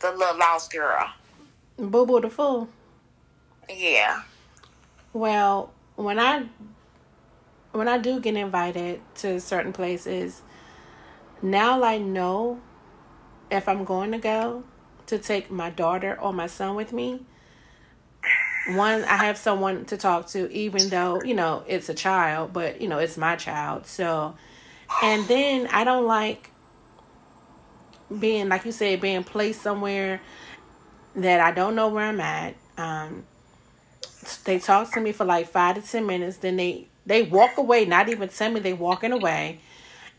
[0.00, 1.12] the little lost girl.
[1.78, 2.68] Boo boo the fool.
[3.68, 4.22] Yeah.
[5.12, 6.46] Well, when I
[7.72, 10.42] when I do get invited to certain places,
[11.42, 12.60] now I know
[13.50, 14.64] if I'm going to go
[15.06, 17.22] to take my daughter or my son with me.
[18.68, 22.80] One, I have someone to talk to, even though, you know, it's a child, but,
[22.80, 23.86] you know, it's my child.
[23.86, 24.34] So,
[25.02, 26.50] and then I don't like
[28.18, 30.20] being, like you said, being placed somewhere
[31.14, 32.54] that I don't know where I'm at.
[32.76, 33.24] Um,
[34.44, 37.84] they talk to me for like five to ten minutes, then they they walk away,
[37.84, 39.60] not even tell me they walking away.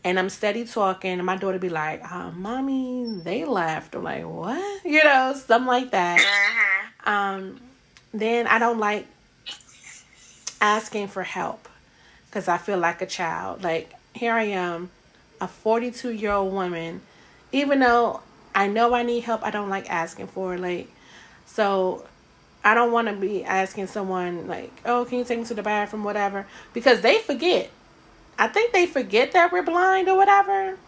[0.04, 4.24] And I'm steady talking, and my daughter be like, uh, "Mommy, they left." I'm like,
[4.24, 6.20] "What?" You know, something like that.
[6.20, 7.10] Uh-huh.
[7.10, 7.60] Um,
[8.14, 9.06] then I don't like
[10.60, 11.68] asking for help
[12.26, 13.62] because I feel like a child.
[13.62, 14.90] Like here I am,
[15.40, 17.00] a 42 year old woman,
[17.52, 18.20] even though
[18.54, 20.60] I know I need help, I don't like asking for it.
[20.60, 20.88] Like,
[21.46, 22.04] so
[22.64, 25.62] I don't want to be asking someone like, "Oh, can you take me to the
[25.62, 27.70] bathroom, whatever," because they forget.
[28.38, 30.78] I think they forget that we're blind or whatever.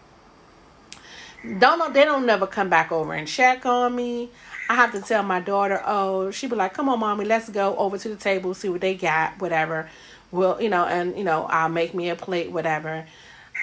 [1.59, 1.91] Don't know.
[1.91, 4.29] They don't never come back over and check on me.
[4.69, 7.75] I have to tell my daughter, "Oh, she be like, come on, mommy, let's go
[7.75, 9.89] over to the table, see what they got, whatever."
[10.31, 13.05] Well, you know, and you know, I'll make me a plate, whatever,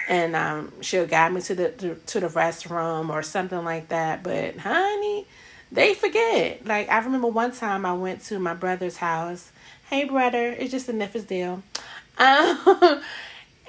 [0.07, 4.23] and um, she'll guide me to the to, the restroom or something like that.
[4.23, 5.25] But honey
[5.71, 6.65] they forget.
[6.65, 9.51] Like I remember one time I went to my brother's house.
[9.89, 11.63] Hey brother, it's just a Memphis deal.
[12.21, 13.01] Um,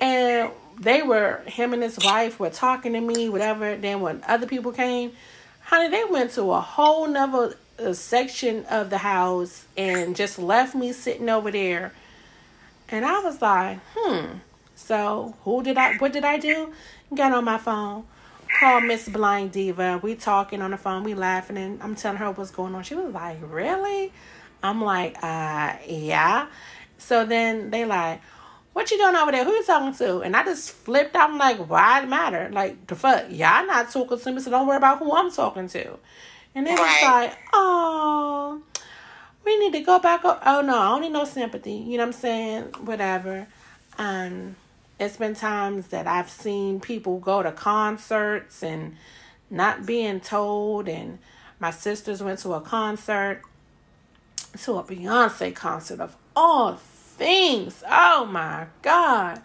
[0.01, 3.77] and they were him and his wife were talking to me, whatever.
[3.77, 5.13] Then when other people came,
[5.63, 10.75] honey, they went to a whole nother uh, section of the house and just left
[10.75, 11.93] me sitting over there.
[12.89, 14.39] And I was like, hmm.
[14.75, 15.97] So who did I?
[15.99, 16.73] What did I do?
[17.15, 18.05] Got on my phone
[18.59, 20.01] called Miss Blind Diva.
[20.03, 22.83] We talking on the phone, we laughing, and I'm telling her what's going on.
[22.83, 24.13] She was like, "Really?"
[24.63, 26.47] I'm like, "Uh, yeah."
[26.99, 28.21] So then they like,
[28.73, 29.45] "What you doing over there?
[29.45, 31.17] Who you talking to?" And I just flipped.
[31.17, 32.49] I'm like, "Why it matter?
[32.53, 33.27] Like the fuck?
[33.31, 35.99] Y'all not talking to me, so don't worry about who I'm talking to."
[36.55, 36.93] And then right.
[36.93, 38.63] it's like, "Oh."
[39.45, 40.43] We need to go back up.
[40.45, 41.73] Oh no, I don't need no sympathy.
[41.73, 42.63] You know what I'm saying?
[42.85, 43.47] Whatever.
[43.99, 44.57] Um,
[44.99, 48.97] it's been times that I've seen people go to concerts and
[49.49, 50.89] not being told.
[50.89, 51.19] And
[51.59, 53.43] my sisters went to a concert,
[54.63, 56.75] to a Beyonce concert of all
[57.21, 57.85] things.
[57.89, 59.43] Oh my God.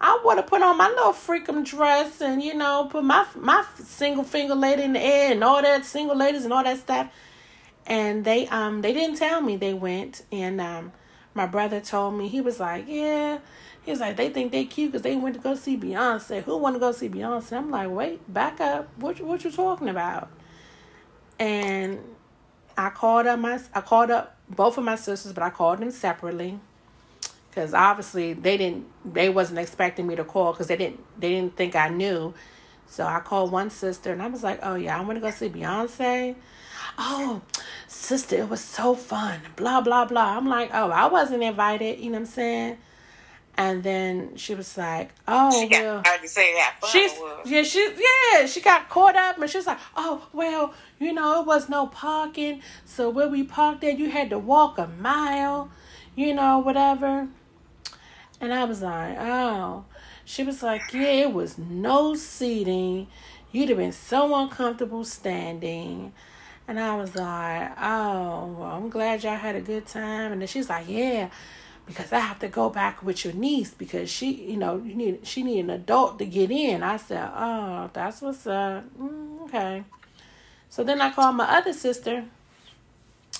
[0.00, 3.64] I would have put on my little freakum dress and you know put my my
[3.82, 7.12] single finger lady in the air and all that single ladies and all that stuff.
[7.86, 10.92] And they um they didn't tell me they went and um
[11.34, 13.38] my brother told me he was like yeah
[13.82, 16.42] He's like, they think they cute because they went to go see Beyonce.
[16.42, 17.54] Who want to go see Beyonce?
[17.54, 18.88] I'm like, wait, back up.
[18.98, 20.28] What what you talking about?
[21.38, 21.98] And
[22.76, 25.90] I called up my I called up both of my sisters, but I called them
[25.90, 26.60] separately
[27.50, 31.56] because obviously they didn't they wasn't expecting me to call because they didn't they didn't
[31.56, 32.32] think I knew.
[32.86, 35.48] So I called one sister and I was like, oh yeah, I'm gonna go see
[35.48, 36.36] Beyonce.
[36.98, 37.42] Oh,
[37.86, 39.40] sister, it was so fun.
[39.56, 40.36] Blah blah blah.
[40.36, 41.98] I'm like, oh, I wasn't invited.
[41.98, 42.78] You know what I'm saying?
[43.56, 46.76] And then she was like, "Oh, she well." Got, say that.
[46.90, 47.12] She's
[47.44, 47.94] yeah, she
[48.32, 51.68] yeah, she got caught up, and she was like, "Oh, well, you know, it was
[51.68, 55.70] no parking, so where we parked at, you had to walk a mile,
[56.14, 57.28] you know, whatever."
[58.40, 59.84] And I was like, "Oh."
[60.24, 63.08] She was like, "Yeah, it was no seating.
[63.52, 66.12] You'd have been so uncomfortable standing."
[66.68, 70.48] And I was like, "Oh, well, I'm glad y'all had a good time." And then
[70.48, 71.30] she's like, "Yeah."
[71.90, 75.26] because I have to go back with your niece because she, you know, you need
[75.26, 76.84] she need an adult to get in.
[76.84, 78.84] I said, oh, that's what's up.
[78.96, 79.84] Mm, okay.
[80.68, 82.24] So then I called my other sister.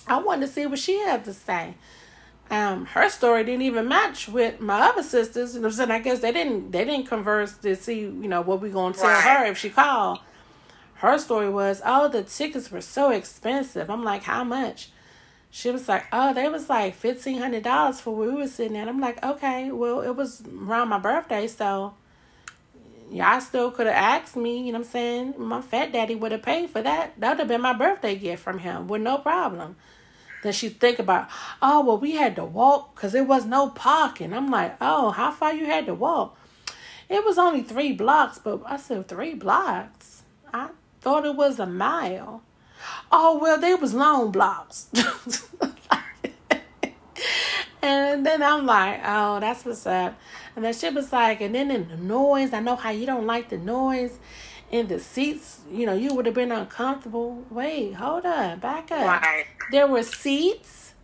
[0.08, 1.74] I wanted to see what she had to say.
[2.51, 6.32] Um, her story didn't even match with my other sisters, and so I guess they
[6.32, 9.22] didn't they didn't converse to see you know what we gonna tell right.
[9.22, 10.18] her if she called.
[10.94, 13.88] Her story was, oh, the tickets were so expensive.
[13.88, 14.90] I'm like, how much?
[15.51, 18.76] she was like, "Oh, they was like fifteen hundred dollars for where we were sitting
[18.76, 21.94] at." I'm like, "Okay, well, it was around my birthday, so
[23.11, 24.59] y'all still could have asked me.
[24.59, 25.34] You know what I'm saying?
[25.38, 27.18] My fat daddy would have paid for that.
[27.18, 29.76] That would have been my birthday gift from him with no problem."
[30.43, 31.28] Then she think about,
[31.61, 34.32] oh well, we had to walk because there was no parking.
[34.32, 36.36] I'm like, oh, how far you had to walk?
[37.09, 40.22] It was only three blocks, but I said three blocks.
[40.53, 40.68] I
[41.01, 42.43] thought it was a mile.
[43.12, 44.88] Oh well, they was long blocks.
[47.82, 50.18] and then I'm like, oh, that's what's up.
[50.57, 53.26] And then she was like, and then in the noise, I know how you don't
[53.26, 54.18] like the noise
[54.70, 55.60] in the seats.
[55.70, 57.44] You know, you would have been uncomfortable.
[57.50, 59.22] Wait, hold up, back up.
[59.22, 59.44] Right.
[59.70, 60.94] There were seats.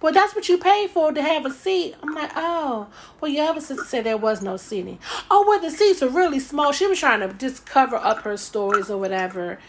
[0.00, 1.94] Well, that's what you paid for to have a seat.
[2.02, 2.88] I'm like, oh.
[3.20, 4.98] Well, your other sister said there was no seating.
[5.30, 6.72] Oh, well, the seats are really small.
[6.72, 9.60] She was trying to just cover up her stories or whatever.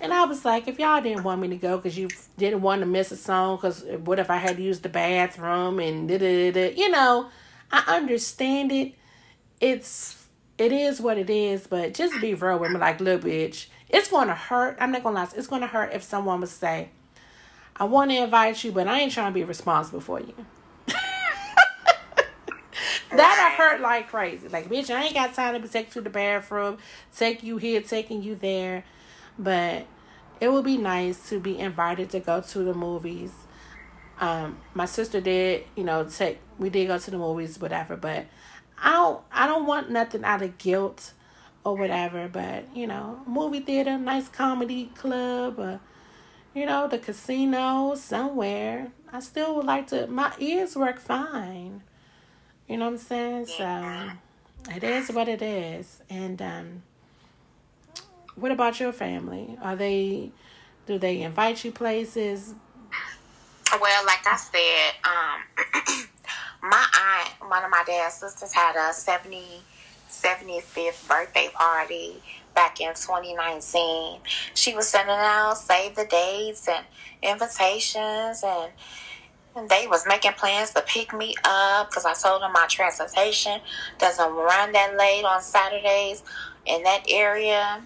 [0.00, 2.80] And I was like, if y'all didn't want me to go because you didn't want
[2.80, 6.16] to miss a song, because what if I had to use the bathroom and da
[6.18, 7.28] da da You know,
[7.70, 8.94] I understand it.
[9.60, 10.13] It's
[10.58, 14.08] it is what it is, but just be real with me, like, little bitch, it's
[14.08, 14.76] gonna hurt.
[14.80, 16.90] I'm not gonna lie, it's gonna hurt if someone would say,
[17.76, 20.34] I want to invite you, but I ain't trying to be responsible for you.
[23.10, 24.48] That'll hurt like crazy.
[24.48, 26.78] Like, bitch, I ain't got time to be taking you to the bathroom,
[27.16, 28.84] take you here, taking you there.
[29.38, 29.86] But
[30.40, 33.32] it would be nice to be invited to go to the movies.
[34.20, 37.96] Um, my sister did, you know, take we did go to the movies, whatever.
[37.96, 38.26] But
[38.82, 41.12] I don't, I don't want nothing out of guilt
[41.64, 42.28] or whatever.
[42.28, 45.80] But you know, movie theater, nice comedy club, or
[46.54, 48.88] you know, the casino somewhere.
[49.12, 50.06] I still would like to.
[50.06, 51.82] My ears work fine.
[52.68, 53.46] You know what I'm saying?
[53.46, 54.10] So
[54.70, 56.00] it is what it is.
[56.08, 56.82] And um,
[58.36, 59.56] what about your family?
[59.62, 60.32] Are they?
[60.86, 62.54] Do they invite you places?
[63.80, 66.06] Well, like I said, um,
[66.64, 69.62] my aunt, one of my dad's sisters, had a 70,
[70.08, 72.22] 75th birthday party
[72.54, 74.20] back in 2019.
[74.54, 76.84] She was sending out save the dates and
[77.22, 78.72] invitations and
[79.56, 83.60] and they was making plans to pick me up because I told them my transportation
[83.98, 86.24] doesn't run that late on Saturdays
[86.66, 87.84] in that area.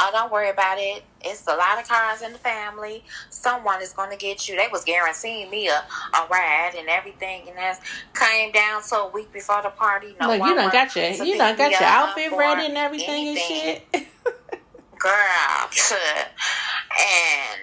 [0.00, 1.02] Oh, don't worry about it.
[1.22, 3.02] It's a lot of cars in the family.
[3.30, 4.56] Someone is going to get you.
[4.56, 7.80] They was guaranteeing me a, a ride and everything, and that
[8.14, 10.14] came down to a week before the party.
[10.20, 13.80] No Look, you done got your you done got your outfit ready and everything anything.
[13.94, 14.08] and shit.
[14.98, 15.10] Girl,
[17.00, 17.60] and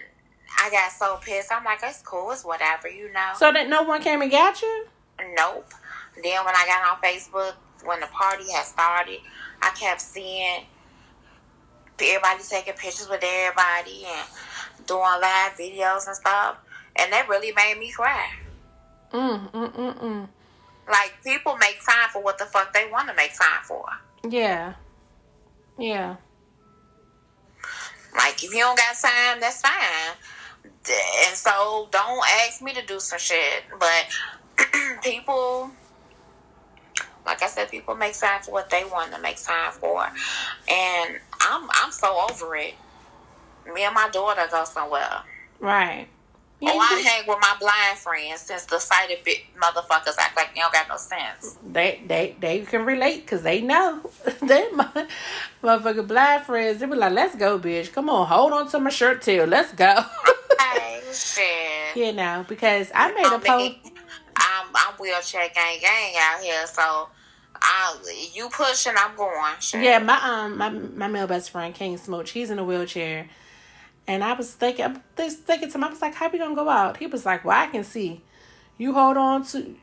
[0.58, 1.52] I got so pissed.
[1.52, 2.32] I'm like, it's cool.
[2.32, 3.32] It's whatever, you know.
[3.36, 4.86] So that no one came and got you.
[5.36, 5.70] Nope.
[6.22, 7.54] Then when I got on Facebook,
[7.86, 9.20] when the party had started,
[9.62, 10.66] I kept seeing
[12.02, 14.28] everybody taking pictures with everybody and
[14.88, 16.58] doing live videos and stuff.
[16.98, 18.28] And that really made me cry.
[19.12, 20.28] Mm, mm, mm, mm.
[20.88, 23.86] Like, people make time for what the fuck they want to make time for.
[24.30, 24.74] Yeah.
[25.78, 26.16] Yeah.
[28.16, 30.16] Like, if you don't got time, that's fine.
[31.28, 33.64] And so, don't ask me to do some shit.
[33.80, 34.70] But
[35.04, 35.72] people
[37.26, 40.06] like I said, people make time for what they want to make time for,
[40.70, 42.74] and I'm I'm so over it.
[43.74, 45.22] Me and my daughter go somewhere.
[45.60, 46.08] Right.
[46.62, 50.56] Yeah, oh, I hang with my blind friends since the sighted bit motherfuckers act like
[50.56, 51.58] they don't got no sense.
[51.70, 54.10] They they they can relate because they know
[54.42, 55.08] they my
[55.62, 56.80] motherfucking blind friends.
[56.80, 57.92] They be like, "Let's go, bitch!
[57.92, 59.46] Come on, hold on to my shirt tail.
[59.46, 60.06] Let's go."
[60.60, 61.98] hey, shit.
[61.98, 63.76] You know, because I made a post.
[64.38, 67.10] I'm I'm wheelchair gang gang out here, so
[67.62, 69.53] I you pushing, I'm going.
[69.60, 69.82] Sure.
[69.82, 73.30] Yeah, my um my my male best friend King Smooch, he's in a wheelchair,
[74.08, 76.56] and I was thinking, I was thinking to him, I was like, how we gonna
[76.56, 76.97] go out?
[76.97, 78.22] He was like, well, I can see.
[78.78, 79.76] You hold on to,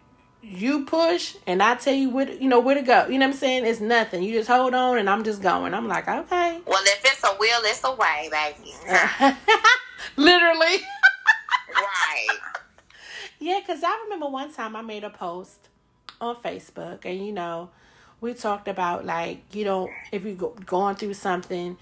[0.43, 3.07] you push, and I tell you where to, you know where to go.
[3.07, 3.64] You know what I'm saying?
[3.64, 4.23] It's nothing.
[4.23, 5.73] You just hold on, and I'm just going.
[5.73, 6.61] I'm like, okay.
[6.66, 8.75] Well, if it's a wheel, it's a way, baby.
[10.16, 10.77] Literally.
[11.75, 12.39] right.
[13.39, 15.68] Yeah, because I remember one time I made a post
[16.23, 17.70] on Facebook, and you know,
[18.20, 21.77] we talked about like you don't if you go going through something.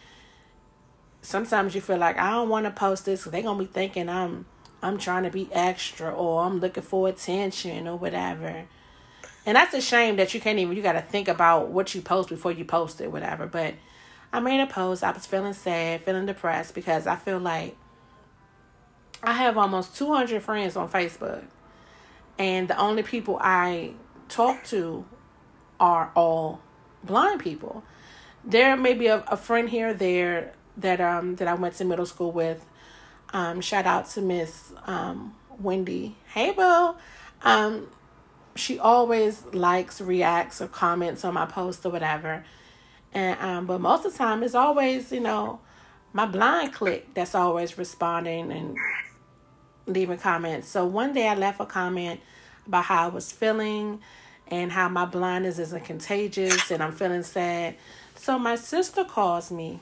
[1.23, 4.47] Sometimes you feel like I don't want to post this they're gonna be thinking I'm
[4.83, 8.65] I'm trying to be extra or I'm looking for attention or whatever.
[9.47, 12.01] And that's a shame that you can't even you got to think about what you
[12.01, 13.47] post before you post it, whatever.
[13.47, 13.75] But
[14.33, 15.03] I made a post.
[15.03, 17.77] I was feeling sad, feeling depressed because I feel like
[19.23, 21.43] I have almost 200 friends on Facebook.
[22.39, 23.93] And the only people I
[24.31, 25.05] talk to
[25.79, 26.61] are all
[27.05, 27.83] blind people.
[28.45, 32.07] There may be a, a friend here there that um that I went to middle
[32.07, 32.65] school with.
[33.33, 36.17] Um, shout out to Miss um, Wendy.
[36.33, 36.97] Hey, Boo.
[37.43, 37.89] Um,
[38.57, 42.45] she always likes, reacts, or comments on my posts or whatever.
[43.13, 45.61] And um, but most of the time, it's always you know
[46.13, 48.77] my blind clique that's always responding and
[49.87, 50.69] leaving comments.
[50.69, 52.21] So one day I left a comment
[52.67, 54.01] about how I was feeling
[54.51, 57.77] and how my blindness isn't contagious and I'm feeling sad.
[58.17, 59.81] So my sister calls me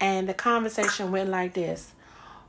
[0.00, 1.92] and the conversation went like this.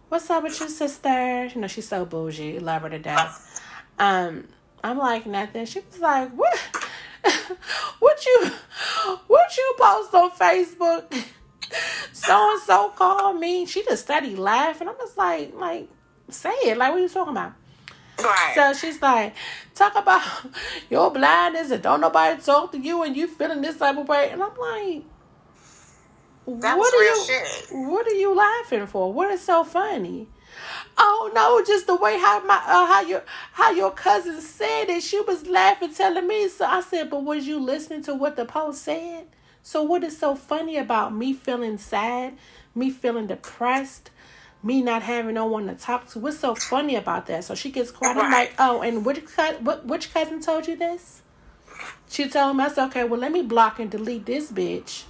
[0.09, 1.45] What's up with your sister?
[1.45, 2.59] You know, she's so bougie.
[2.59, 3.61] Love her to death.
[3.97, 4.47] Um,
[4.83, 5.65] I'm like, nothing.
[5.65, 6.59] She was like, what?
[7.99, 8.51] what you
[9.27, 11.25] what you post on Facebook?
[12.11, 13.65] So and so called me.
[13.65, 14.87] She just started laughing.
[14.87, 15.87] I'm just like, like,
[16.29, 16.77] say it.
[16.77, 17.53] Like, what are you talking about?
[18.23, 18.51] Right.
[18.55, 19.33] So she's like,
[19.75, 20.21] talk about
[20.89, 24.29] your blindness and don't nobody talk to you and you feeling this type of way.
[24.31, 25.03] And I'm like,
[26.61, 27.67] That what are you, shit.
[27.71, 29.11] What are you laughing for?
[29.13, 30.27] What is so funny?
[30.97, 35.01] Oh no, just the way how my uh, how your how your cousin said it.
[35.03, 36.47] She was laughing, telling me.
[36.49, 39.27] So I said, but was you listening to what the post said?
[39.63, 42.37] So what is so funny about me feeling sad,
[42.75, 44.09] me feeling depressed,
[44.63, 46.19] me not having no one to talk to?
[46.19, 47.43] What's so funny about that?
[47.43, 48.17] So she gets quiet.
[48.17, 51.21] I'm like, oh, and which cou- what which cousin told you this?
[52.09, 52.63] She told me.
[52.63, 55.03] I said, okay, well let me block and delete this bitch.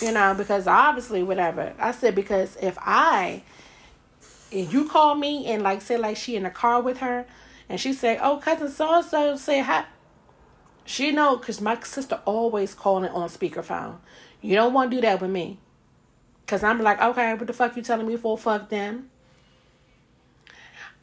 [0.00, 1.74] You know, because obviously whatever.
[1.78, 3.42] I said because if I
[4.52, 7.26] and you call me and like say like she in the car with her
[7.68, 9.84] and she say, Oh cousin so and so say hi
[10.84, 13.96] she know because my sister always calling on speakerphone.
[14.40, 15.58] You don't want to do that with me.
[16.46, 18.36] Cause I'm like, okay, what the fuck you telling me for?
[18.36, 19.10] Fuck them.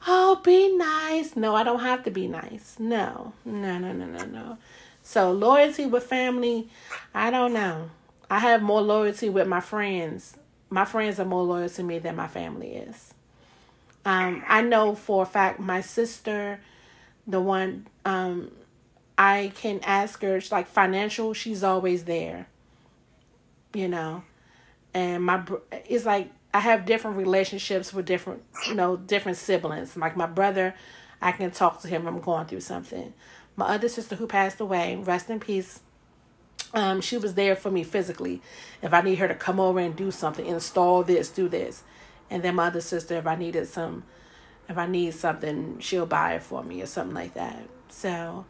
[0.07, 1.35] Oh, be nice.
[1.35, 2.75] No, I don't have to be nice.
[2.79, 4.57] No, no, no, no, no, no.
[5.03, 6.69] So loyalty with family,
[7.13, 7.89] I don't know.
[8.29, 10.37] I have more loyalty with my friends.
[10.69, 13.13] My friends are more loyal to me than my family is.
[14.05, 16.59] Um, I know for a fact my sister,
[17.25, 18.51] the one um,
[19.17, 22.47] I can ask her, like financial, she's always there.
[23.73, 24.23] You know,
[24.93, 25.43] and my
[25.87, 29.97] it's like I have different relationships with different, you know, different siblings.
[29.97, 30.75] Like my brother,
[31.21, 32.07] I can talk to him.
[32.07, 33.13] I'm going through something.
[33.55, 35.81] My other sister who passed away, rest in peace.
[36.73, 38.41] Um, she was there for me physically.
[38.81, 41.83] If I need her to come over and do something, install this, do this,
[42.29, 44.03] and then my other sister, if I needed some,
[44.69, 47.59] if I need something, she'll buy it for me or something like that.
[47.89, 48.45] So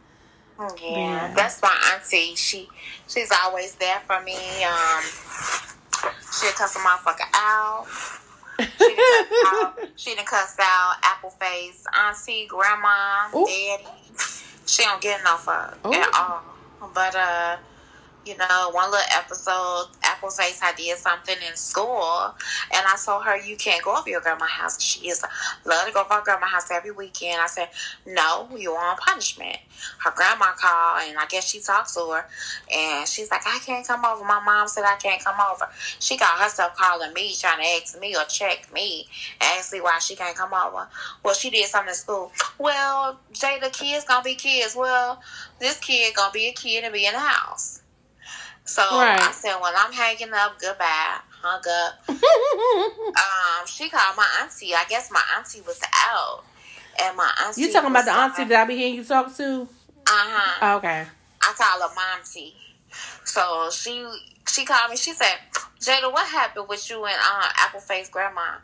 [0.88, 1.34] Yeah, Yeah.
[1.34, 2.34] that's my auntie.
[2.36, 2.68] She
[3.08, 4.64] she's always there for me.
[4.64, 5.04] Um,
[6.32, 7.86] she'll cuss a motherfucker out.
[8.60, 9.78] She done cuss out.
[9.96, 13.46] She done cuss out apple face auntie, grandma, Ooh.
[13.46, 13.84] daddy.
[14.66, 15.92] She don't get no fuck Ooh.
[15.92, 16.42] at all.
[16.94, 17.56] But uh,
[18.24, 19.88] you know, one little episode,
[20.22, 22.34] I did something in school,
[22.74, 24.82] and I told her you can't go over your grandma's house.
[24.82, 25.22] She is
[25.66, 27.40] love to go over her grandma's house every weekend.
[27.40, 27.68] I said
[28.06, 29.56] no, you are on punishment.
[30.04, 32.26] Her grandma called, and I guess she talked to her,
[32.74, 34.24] and she's like, I can't come over.
[34.24, 35.66] My mom said I can't come over.
[35.98, 39.06] She got herself calling me, trying to ask me or check me,
[39.40, 40.88] ask me why she can't come over.
[41.24, 42.32] Well, she did something in school.
[42.58, 44.76] Well, Jay, the kids gonna be kids.
[44.76, 45.20] Well,
[45.60, 47.79] this kid gonna be a kid and be in the house.
[48.64, 49.20] So Right.
[49.20, 50.58] I said, well, I'm hanging up.
[50.60, 51.18] Goodbye.
[51.42, 51.94] Hung up.
[53.10, 54.74] Um, she called my auntie.
[54.74, 56.44] I guess my auntie was out,
[57.02, 57.62] and my auntie.
[57.62, 59.68] you talking about the auntie that I be hearing you talk to?
[60.06, 60.76] Uh-huh.
[60.76, 61.06] Okay.
[61.42, 62.54] I call her momty.
[63.24, 64.06] So she
[64.48, 64.96] she called me.
[64.96, 65.34] She said,
[65.80, 68.58] "Jada, what happened with you and uh, Appleface grandma?"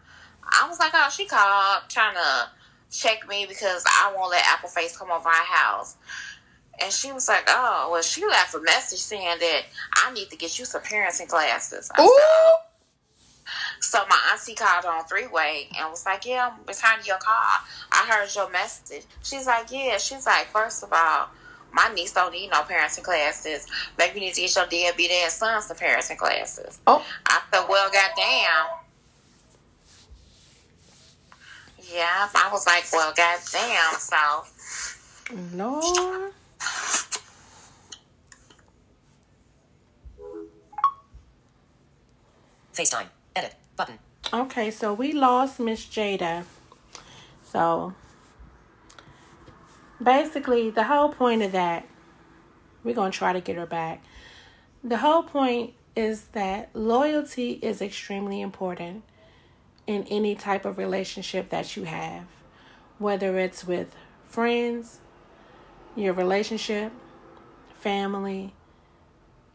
[0.45, 2.49] I was like, "Oh, she called trying to
[2.91, 5.97] check me because I won't let Apple Face come over our house."
[6.81, 9.63] And she was like, "Oh, well, she left a message saying that
[9.95, 12.51] I need to get you some parenting classes." I said, Ooh.
[13.81, 17.61] so my auntie called on three way and was like, "Yeah, I'm returning your call.
[17.93, 21.29] I heard your message." She's like, "Yeah." She's like, first of all,
[21.73, 23.67] my niece don't need no parenting classes.
[23.99, 27.05] Maybe you need to get your deadbeat ass son some parenting classes." Oh.
[27.27, 28.67] I said, "Well, goddamn."
[31.93, 34.45] Yeah, I was like, "Well, goddamn." So
[35.55, 36.33] Lord.
[42.75, 43.07] FaceTime.
[43.35, 43.55] Edit.
[43.75, 43.99] Button.
[44.33, 46.45] Okay, so we lost Miss Jada.
[47.43, 47.95] So
[50.03, 51.87] basically, the whole point of that,
[52.85, 54.03] we're going to try to get her back.
[54.85, 59.03] The whole point is that loyalty is extremely important
[59.87, 62.25] in any type of relationship that you have,
[62.99, 63.95] whether it's with
[64.25, 65.01] friends,
[65.97, 66.93] your relationship,
[67.81, 68.55] family.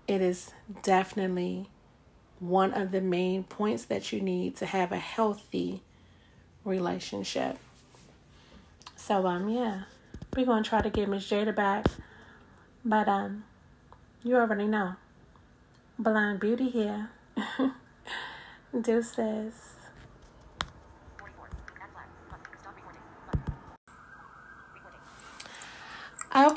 [0.08, 0.52] It is
[0.84, 1.70] definitely
[2.40, 5.84] one of the main points that you need to have a healthy
[6.66, 7.58] relationship.
[8.96, 9.84] So um yeah,
[10.36, 11.86] we're gonna try to get Miss Jada back,
[12.84, 13.44] but um,
[14.24, 14.96] you already know,
[16.00, 17.10] Blind Beauty here.
[18.82, 19.81] Deuces.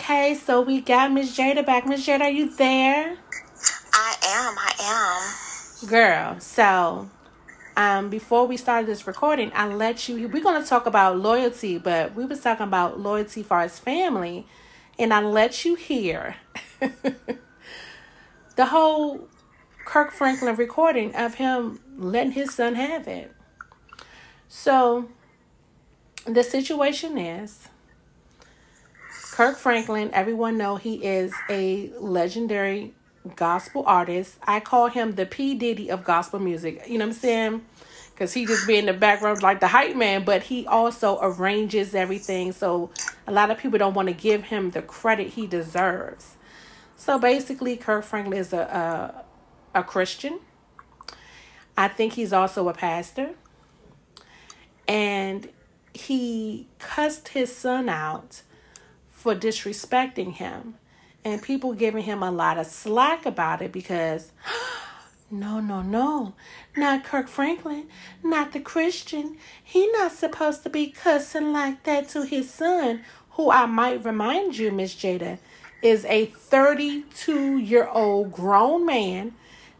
[0.05, 1.87] Okay, so we got Miss Jada back.
[1.87, 3.17] Miss Jada, are you there?
[3.95, 4.55] I am.
[4.59, 4.73] I
[5.81, 5.89] am.
[5.89, 7.09] Girl, so
[7.75, 12.15] um before we started this recording, I let you we're gonna talk about loyalty, but
[12.15, 14.47] we was talking about loyalty for his family,
[14.99, 16.37] and I let you hear
[18.57, 19.27] the whole
[19.87, 23.33] Kirk Franklin recording of him letting his son have it.
[24.49, 25.09] So
[26.27, 27.69] the situation is
[29.35, 32.95] Kirk Franklin, everyone know he is a legendary
[33.35, 34.37] gospel artist.
[34.45, 36.85] I call him the P Diddy of gospel music.
[36.87, 37.65] You know what I'm saying?
[38.13, 41.97] Because he just be in the background like the hype man, but he also arranges
[41.97, 42.53] everything.
[42.53, 42.91] So
[43.27, 46.37] a lot of people don't want to give him the credit he deserves.
[46.95, 49.25] So basically, Kirk Franklin is a,
[49.75, 50.39] a, a Christian.
[51.77, 53.31] I think he's also a pastor.
[54.87, 55.49] And
[55.93, 58.43] he cussed his son out
[59.25, 60.75] for disrespecting him
[61.25, 64.33] and people giving him a lot of slack about it because
[65.31, 66.35] no no no
[66.77, 67.87] not kirk franklin
[68.23, 69.39] not the christian.
[69.63, 73.01] He not supposed to be cussing like that to his son
[73.31, 75.39] who i might remind you miss jada
[75.81, 79.33] is a 32 year old grown man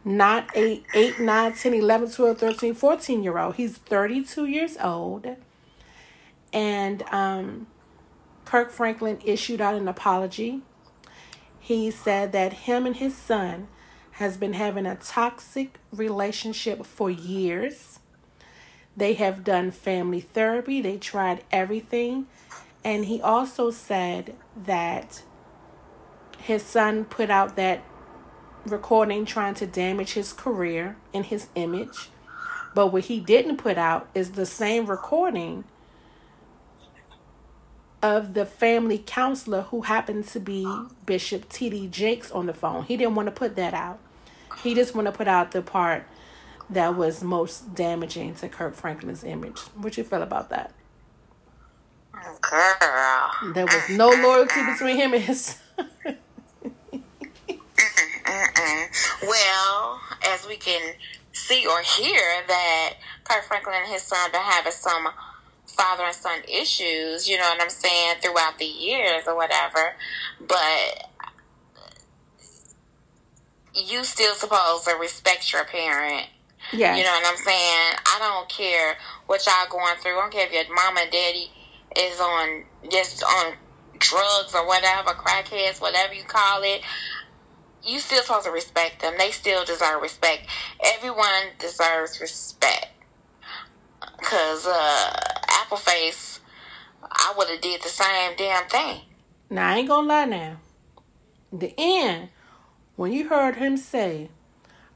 [0.03, 5.27] not a 8 9 10 11 12 13 14 year old he's 32 years old.
[6.51, 7.67] And um
[8.45, 10.61] kirk franklin issued out an apology
[11.65, 13.67] he said that him and his son
[14.11, 17.97] has been having a toxic relationship for years.
[18.95, 22.27] They have done family therapy, they tried everything.
[22.83, 25.23] And he also said that
[26.37, 27.83] his son put out that
[28.63, 32.09] recording trying to damage his career and his image.
[32.75, 35.63] But what he didn't put out is the same recording
[38.05, 40.63] of the family counselor who happened to be
[41.07, 41.87] Bishop T.D.
[41.87, 42.83] Jakes on the phone.
[42.83, 43.97] He didn't want to put that out.
[44.61, 46.05] He just want to put out the part
[46.69, 49.57] that was most damaging to Kirk Franklin's image.
[49.75, 50.71] What you feel about that?
[52.41, 53.53] Girl.
[53.55, 55.57] There was no loyalty between him and his
[59.23, 60.93] Well, as we can
[61.33, 62.93] see or hear that
[63.23, 65.07] Kirk Franklin and his son are having some
[65.67, 69.95] father and son issues, you know what I'm saying, throughout the years or whatever.
[70.41, 71.09] But
[73.75, 76.27] you still supposed to respect your parent.
[76.73, 76.97] Yes.
[76.97, 77.97] You know what I'm saying?
[78.05, 78.95] I don't care
[79.27, 80.17] what y'all going through.
[80.17, 81.51] I don't care if your mama and daddy
[81.97, 83.53] is on just on
[83.99, 86.81] drugs or whatever, crackheads, whatever you call it.
[87.83, 89.13] You still supposed to respect them.
[89.17, 90.47] They still deserve respect.
[90.83, 92.87] Everyone deserves respect.
[94.21, 95.13] Cause uh,
[95.49, 96.39] Appleface,
[97.03, 99.01] I would have did the same damn thing.
[99.49, 100.57] Now I ain't gonna lie now.
[101.53, 102.29] The end,
[102.95, 104.29] when you heard him say,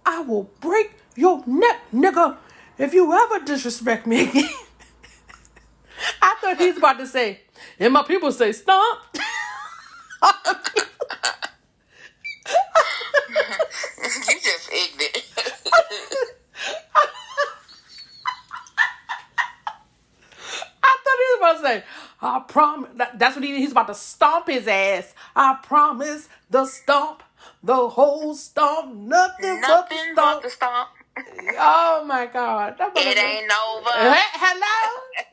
[0.05, 2.37] I will break your neck, nigga,
[2.77, 4.49] if you ever disrespect me again.
[6.21, 7.41] I thought he was about to say,
[7.79, 8.99] and my people say stomp.
[14.29, 15.23] you just ignorant.
[21.48, 21.83] I thought he was about to say,
[22.21, 22.89] I promise.
[22.95, 25.13] that- That's what he, he's about to stomp his ass.
[25.35, 27.23] I promise the stomp,
[27.63, 30.43] the whole stomp, nothing, but the Nothing but stomp.
[30.43, 30.89] the stomp.
[31.59, 32.75] Oh my God.
[32.77, 33.89] That It ain't over.
[33.93, 35.01] Hello?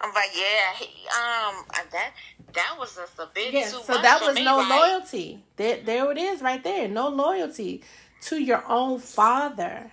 [0.00, 2.12] I'm like, yeah, he, um, that
[2.54, 5.44] that was just a bit Yeah, too so much that was me, no like, loyalty.
[5.56, 6.88] There, there it is right there.
[6.88, 7.82] No loyalty
[8.22, 9.90] to your own father.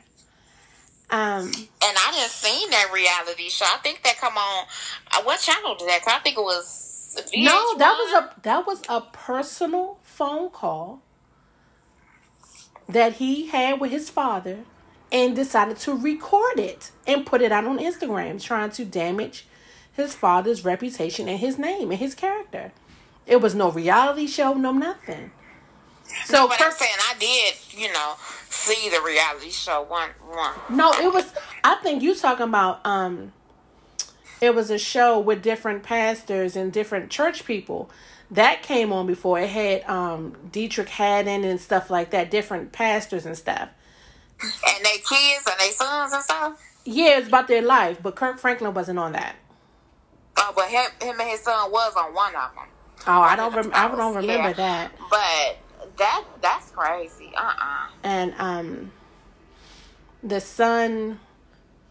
[1.10, 1.51] Um,
[1.84, 3.66] And I didn't seen that reality show.
[3.66, 4.66] I think that come on.
[5.12, 6.03] Uh, what channel did that?
[6.03, 6.84] 'Cause I think it was.
[7.32, 7.43] VH1.
[7.45, 11.01] no, that was a that was a personal phone call
[12.89, 14.66] that he had with his father
[15.12, 19.47] and decided to record it and put it out on Instagram, trying to damage
[19.93, 22.74] his father's reputation and his name and his character.
[23.26, 25.32] It was no reality show, no nothing.
[26.26, 28.16] So No, but I'm saying I did, you know,
[28.74, 30.53] see the reality show one one.
[30.70, 31.34] No, it was.
[31.63, 32.86] I think you talking about.
[32.86, 33.34] Um,
[34.39, 37.89] it was a show with different pastors and different church people
[38.30, 39.39] that came on before.
[39.39, 43.70] It had um Deitrick Haddon and stuff like that, different pastors and stuff.
[44.41, 46.61] And they kids and they sons and stuff.
[46.86, 49.36] Yeah, it's about their life, but Kirk Franklin wasn't on that.
[50.38, 52.65] Oh, but him, him and his son was on one of them.
[53.07, 53.55] Oh, I don't.
[53.55, 54.53] Rem- I don't remember Yeah.
[54.53, 54.91] that.
[55.09, 55.57] But
[55.98, 57.32] that that's crazy.
[57.36, 58.91] Uh uh And um,
[60.24, 61.20] the son,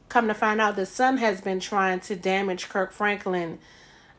[0.09, 3.59] come to find out, the son has been trying to damage Kirk Franklin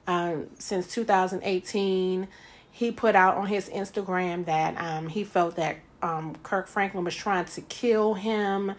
[0.08, 2.28] um, since 2018.
[2.72, 7.16] He put out on his Instagram that um, he felt that um, Kirk Franklin was
[7.16, 8.74] trying to kill him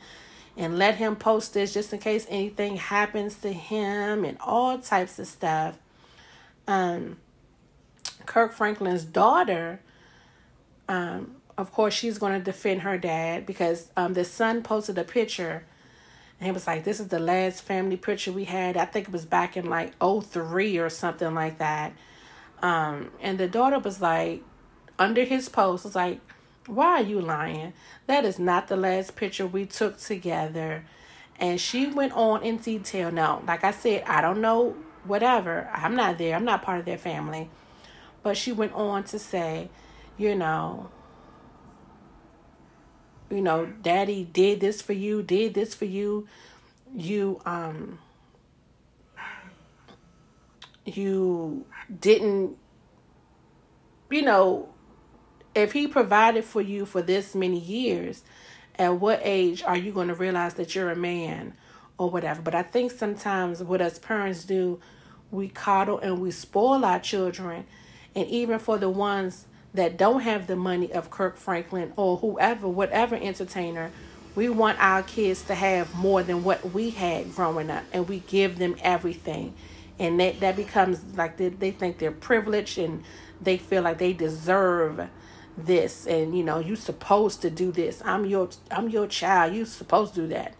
[0.57, 5.19] and let him post this just in case anything happens to him and all types
[5.19, 5.79] of stuff.
[6.67, 7.19] Um,
[8.27, 9.81] Kirk Franklin's daughter,
[10.89, 15.05] um, of course, she's going to defend her dad because um, the son posted a
[15.05, 15.65] picture
[16.41, 18.77] and he was like, This is the last family picture we had.
[18.77, 21.93] I think it was back in like 03 or something like that.
[22.63, 24.43] Um, and the daughter was like,
[24.99, 26.21] under his post, was like,
[26.67, 27.73] Why are you lying?
[28.07, 30.85] That is not the last picture we took together.
[31.41, 33.11] And she went on in detail.
[33.11, 35.69] Now, like I said, I don't know, whatever.
[35.73, 37.51] I'm not there, I'm not part of their family.
[38.23, 39.71] But she went on to say,
[40.19, 40.91] you know,
[43.31, 46.27] you know, daddy did this for you, did this for you.
[46.95, 47.99] You um
[50.85, 51.67] you
[52.01, 52.57] didn't
[54.11, 54.71] you know,
[55.55, 58.23] if he provided for you for this many years,
[58.79, 61.55] at what age are you going to realize that you're a man
[61.99, 62.41] or whatever?
[62.41, 64.81] But I think sometimes what us parents do,
[65.31, 67.67] we coddle and we spoil our children.
[68.15, 69.47] And even for the ones
[69.79, 73.93] that don't have the money of Kirk Franklin or whoever, whatever entertainer,
[74.35, 77.85] we want our kids to have more than what we had growing up.
[77.93, 79.55] And we give them everything.
[80.01, 83.05] And that, that becomes like they, they think they're privileged and
[83.41, 85.09] they feel like they deserve
[85.57, 89.67] this and you know you're supposed to do this i'm your i'm your child You're
[89.67, 90.55] supposed to do that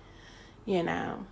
[0.67, 1.25] you know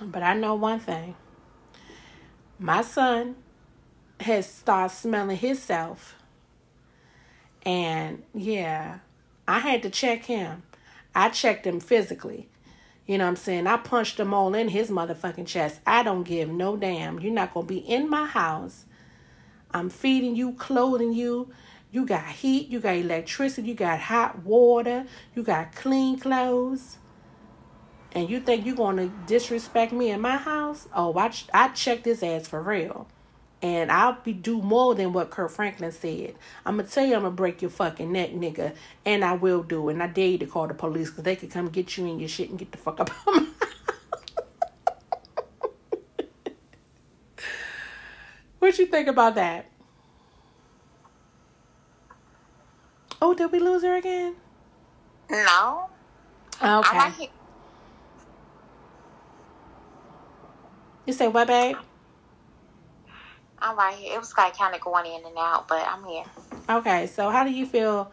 [0.00, 1.14] but i know one thing
[2.58, 3.36] my son
[4.20, 6.14] has started smelling himself
[7.66, 8.98] and yeah
[9.48, 10.62] i had to check him
[11.14, 12.48] i checked him physically
[13.06, 13.66] you know what I'm saying?
[13.66, 15.78] I punched him all in his motherfucking chest.
[15.86, 17.20] I don't give no damn.
[17.20, 18.86] You're not going to be in my house
[19.74, 21.52] I'm feeding you, clothing you.
[21.90, 25.04] You got heat, you got electricity, you got hot water,
[25.34, 26.98] you got clean clothes.
[28.12, 30.86] And you think you're going to disrespect me in my house?
[30.94, 33.08] Oh, I, I check this ass for real.
[33.64, 36.34] And I'll be do more than what Kirk Franklin said.
[36.66, 38.74] I'm to tell you I'm to break your fucking neck, nigga.
[39.06, 39.94] And I will do it.
[39.94, 42.20] And I dare you to call the police because they could come get you in
[42.20, 43.10] your shit and get the fuck up
[48.58, 49.64] What you think about that?
[53.22, 54.36] Oh, did we lose her again?
[55.30, 55.88] No.
[56.62, 57.30] Okay.
[61.06, 61.76] You say what, babe?
[63.64, 64.14] I'm right here.
[64.14, 66.24] It was like kind of going in and out, but I'm here.
[66.68, 68.12] Okay, so how do you feel?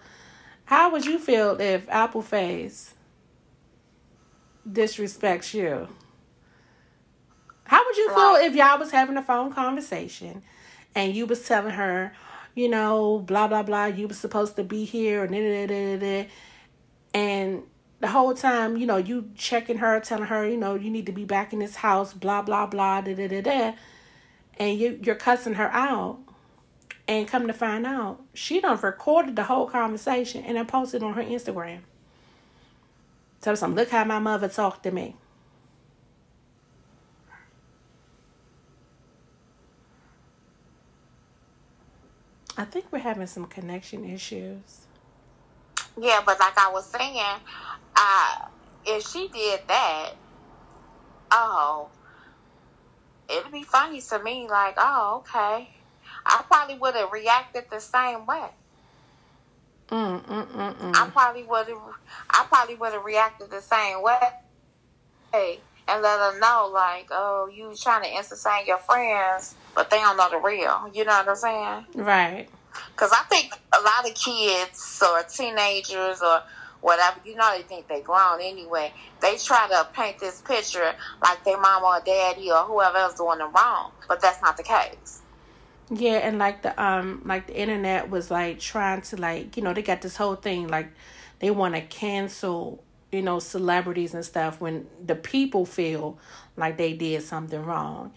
[0.66, 2.94] How would you feel if Apple Face
[4.68, 5.90] disrespects you?
[7.66, 10.42] How would you feel Like- if y'all was having a phone conversation
[10.96, 12.14] and you was telling her,
[12.56, 15.98] you know, blah blah blah, you was supposed to be here, and da, da, da,
[15.98, 16.30] da, da,
[17.14, 17.64] and
[18.00, 21.12] the whole time, you know, you checking her, telling her, you know, you need to
[21.12, 23.74] be back in this house, blah blah blah, da da da da,
[24.62, 26.20] and you you're cussing her out,
[27.08, 31.14] and come to find out, she done recorded the whole conversation and then posted on
[31.14, 31.80] her Instagram.
[33.42, 35.16] Tell some, look how my mother talked to me.
[42.56, 44.86] I think we're having some connection issues.
[46.00, 47.20] Yeah, but like I was saying,
[47.96, 48.46] uh,
[48.86, 50.12] if she did that,
[51.32, 51.90] oh,
[53.32, 54.48] it'd be funny to me.
[54.50, 55.70] Like, oh, okay.
[56.26, 58.50] I probably would have reacted the same way.
[59.90, 60.96] Mm, mm, mm, mm.
[60.96, 61.78] I probably would have.
[62.30, 64.20] I probably would have reacted the same way.
[65.34, 69.98] Hey, and let her know, like, oh, you trying to entertain your friends, but they
[69.98, 70.90] don't know the real.
[70.94, 71.86] You know what I'm saying?
[71.96, 72.48] Right.
[72.94, 76.42] Because I think a lot of kids or teenagers or
[76.82, 78.92] whatever, you know, they think they grown anyway.
[79.22, 83.38] They try to paint this picture like their mama or daddy or whoever else doing
[83.38, 85.22] them wrong, but that's not the case.
[85.90, 89.74] Yeah, and like the um like the internet was like trying to like, you know,
[89.74, 90.90] they got this whole thing like
[91.40, 96.18] they want to cancel, you know, celebrities and stuff when the people feel
[96.56, 98.14] like they did something wrong.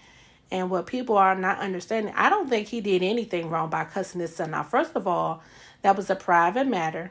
[0.50, 4.20] And what people are not understanding, I don't think he did anything wrong by cussing
[4.20, 4.70] his son out.
[4.70, 5.42] First of all,
[5.82, 7.10] that was a private matter.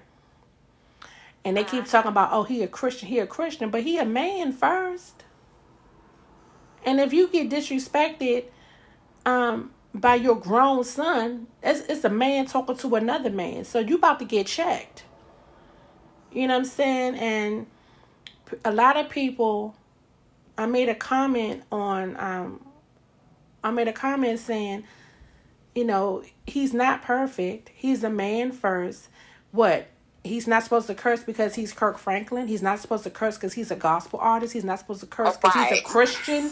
[1.45, 4.05] And they keep talking about, oh, he a Christian, he a Christian, but he a
[4.05, 5.23] man first.
[6.85, 8.45] And if you get disrespected,
[9.25, 13.63] um, by your grown son, it's, it's a man talking to another man.
[13.63, 15.03] So you about to get checked.
[16.31, 17.15] You know what I'm saying?
[17.15, 17.67] And
[18.65, 19.75] a lot of people
[20.57, 22.65] I made a comment on um
[23.63, 24.83] I made a comment saying,
[25.73, 27.69] you know, he's not perfect.
[27.73, 29.07] He's a man first.
[29.51, 29.87] What?
[30.23, 32.47] He's not supposed to curse because he's Kirk Franklin.
[32.47, 34.53] He's not supposed to curse because he's a gospel artist.
[34.53, 36.51] He's not supposed to curse because he's a Christian.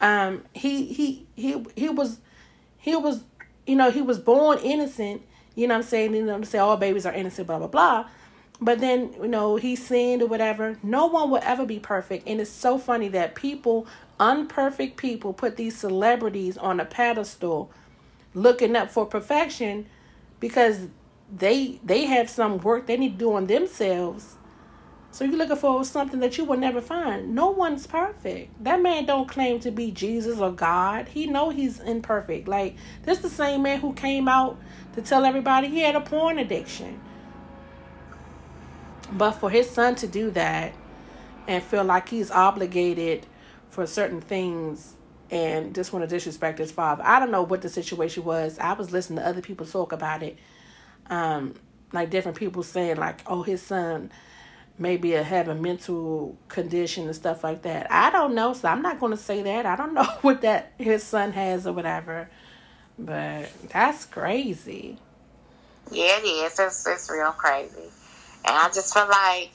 [0.00, 2.18] Um, he he he he was
[2.78, 3.22] he was
[3.66, 5.22] you know he was born innocent.
[5.54, 6.14] You know what I'm saying?
[6.14, 8.08] You know to say all babies are innocent, blah blah blah.
[8.60, 10.78] But then you know he sinned or whatever.
[10.84, 13.86] No one will ever be perfect, and it's so funny that people,
[14.20, 17.72] unperfect people, put these celebrities on a pedestal,
[18.34, 19.86] looking up for perfection,
[20.38, 20.86] because
[21.34, 24.36] they they have some work they need to do on themselves.
[25.10, 27.34] So you're looking for something that you will never find.
[27.34, 28.64] No one's perfect.
[28.64, 31.08] That man don't claim to be Jesus or God.
[31.08, 32.48] He know he's imperfect.
[32.48, 34.58] Like this the same man who came out
[34.94, 36.98] to tell everybody he had a porn addiction.
[39.12, 40.72] But for his son to do that
[41.46, 43.26] and feel like he's obligated
[43.68, 44.94] for certain things
[45.30, 47.02] and just want to disrespect his father.
[47.04, 48.58] I don't know what the situation was.
[48.58, 50.38] I was listening to other people talk about it.
[51.08, 51.54] Um,
[51.92, 54.10] like different people saying like, oh, his son
[54.78, 57.90] maybe a, have a mental condition and stuff like that.
[57.90, 59.66] I don't know, so I'm not going to say that.
[59.66, 62.30] I don't know what that his son has or whatever.
[62.98, 64.98] But that's crazy.
[65.90, 66.58] Yeah, it is.
[66.58, 67.90] It's, it's real crazy.
[68.44, 69.52] And I just feel like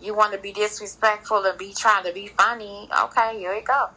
[0.00, 2.88] you want to be disrespectful and be trying to be funny.
[3.04, 3.88] Okay, here you go.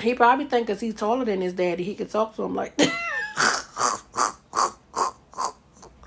[0.00, 2.78] He probably think because he's taller than his daddy, he could talk to him like.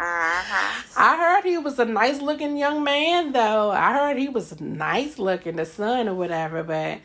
[0.03, 0.83] Uh-huh.
[0.97, 3.71] I heard he was a nice looking young man, though.
[3.71, 6.61] I heard he was nice looking, the son or whatever.
[6.61, 6.99] But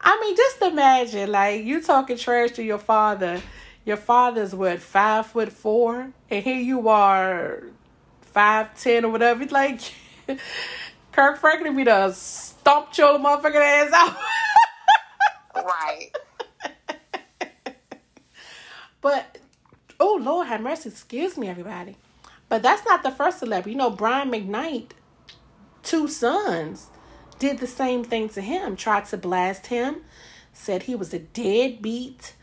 [0.00, 3.40] I mean, just imagine, like you talking trash to your father.
[3.84, 7.62] Your father's what five foot four, and here you are,
[8.22, 9.44] five ten or whatever.
[9.44, 9.80] It's Like
[11.12, 14.16] Kirk Franklin be done stomped your motherfucking ass out.
[15.54, 16.10] Right.
[19.00, 19.38] But
[20.00, 21.96] oh Lord have mercy, excuse me, everybody.
[22.48, 23.72] But that's not the first celebrity.
[23.72, 24.90] You know, Brian McKnight,
[25.82, 26.88] two sons,
[27.38, 28.76] did the same thing to him.
[28.76, 30.02] Tried to blast him,
[30.52, 32.34] said he was a deadbeat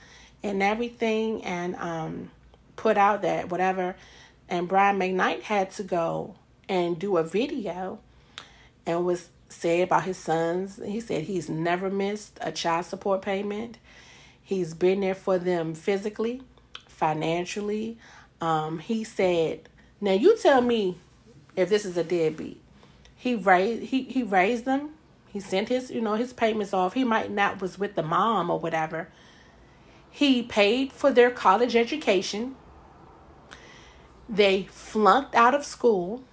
[0.43, 2.31] and everything, and um,
[2.75, 3.95] put out that whatever.
[4.49, 6.35] And Brian McKnight had to go
[6.67, 7.99] and do a video,
[8.85, 10.79] and was said about his sons.
[10.83, 13.77] He said he's never missed a child support payment.
[14.41, 16.41] He's been there for them physically,
[16.87, 17.97] financially.
[18.41, 19.69] Um, he said,
[20.03, 20.97] "Now you tell me
[21.55, 22.61] if this is a deadbeat."
[23.15, 24.89] He raised he he raised them.
[25.29, 26.93] He sent his you know his payments off.
[26.93, 29.07] He might not was with the mom or whatever.
[30.11, 32.57] He paid for their college education.
[34.27, 36.25] They flunked out of school.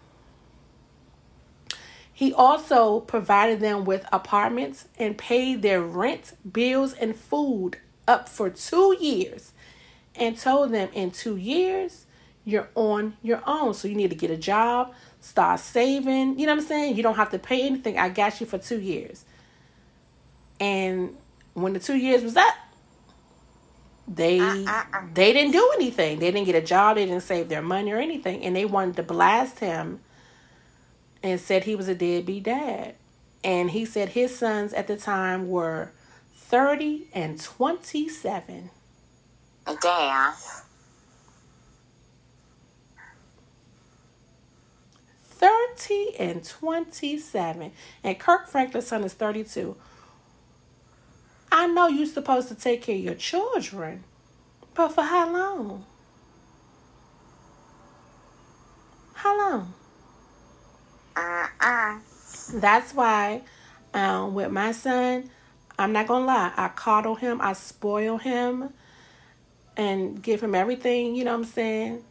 [2.13, 8.51] He also provided them with apartments and paid their rent, bills, and food up for
[8.51, 9.53] two years
[10.17, 12.07] and told them in two years,
[12.45, 13.75] you're on your own.
[13.75, 16.39] So you need to get a job, start saving.
[16.39, 16.97] You know what I'm saying?
[16.97, 17.99] You don't have to pay anything.
[17.99, 19.25] I got you for two years.
[20.61, 21.17] And
[21.55, 22.55] when the two years was up,
[24.09, 25.07] they Uh-uh-uh.
[25.15, 26.19] they didn't do anything.
[26.19, 26.97] They didn't get a job.
[26.97, 28.43] They didn't save their money or anything.
[28.45, 30.01] And they wanted to blast him
[31.23, 32.95] and said he was a deadbeat dad.
[33.45, 35.93] And he said his sons at the time were
[36.35, 38.71] 30 and 27.
[39.81, 40.35] Damn.
[45.41, 47.73] 30 and 27.
[48.05, 49.75] And Kirk Franklin's son is 32.
[51.51, 54.05] I know you're supposed to take care of your children,
[54.75, 55.87] but for how long?
[59.15, 59.75] How long?
[61.17, 61.99] Uh-uh.
[62.55, 63.43] That's why
[63.95, 65.31] um, with my son,
[65.79, 68.75] I'm not gonna lie, I coddle him, I spoil him,
[69.77, 72.05] and give him everything, you know what I'm saying?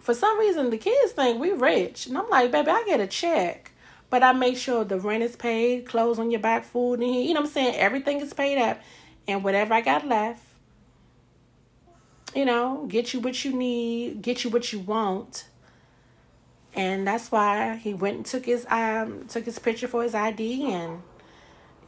[0.00, 2.06] For some reason, the kids think we rich.
[2.06, 3.72] And I'm like, baby, I get a check.
[4.08, 7.22] But I make sure the rent is paid, clothes on your back, food here.
[7.22, 7.76] You know what I'm saying?
[7.76, 8.80] Everything is paid up.
[9.28, 10.42] And whatever I got left,
[12.34, 15.46] you know, get you what you need, get you what you want.
[16.74, 20.72] And that's why he went and took his um took his picture for his ID
[20.72, 21.02] and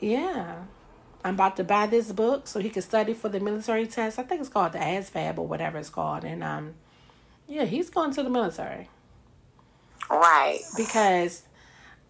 [0.01, 0.65] yeah.
[1.25, 4.19] I'm about to buy this book so he can study for the military test.
[4.19, 6.25] I think it's called the ASVAB or whatever it's called.
[6.25, 6.75] And um
[7.53, 8.89] yeah, he's going to the military
[10.11, 10.61] Right.
[10.77, 11.43] because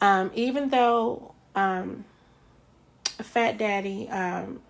[0.01, 2.05] um, even though um,
[3.05, 4.61] Fat Daddy um,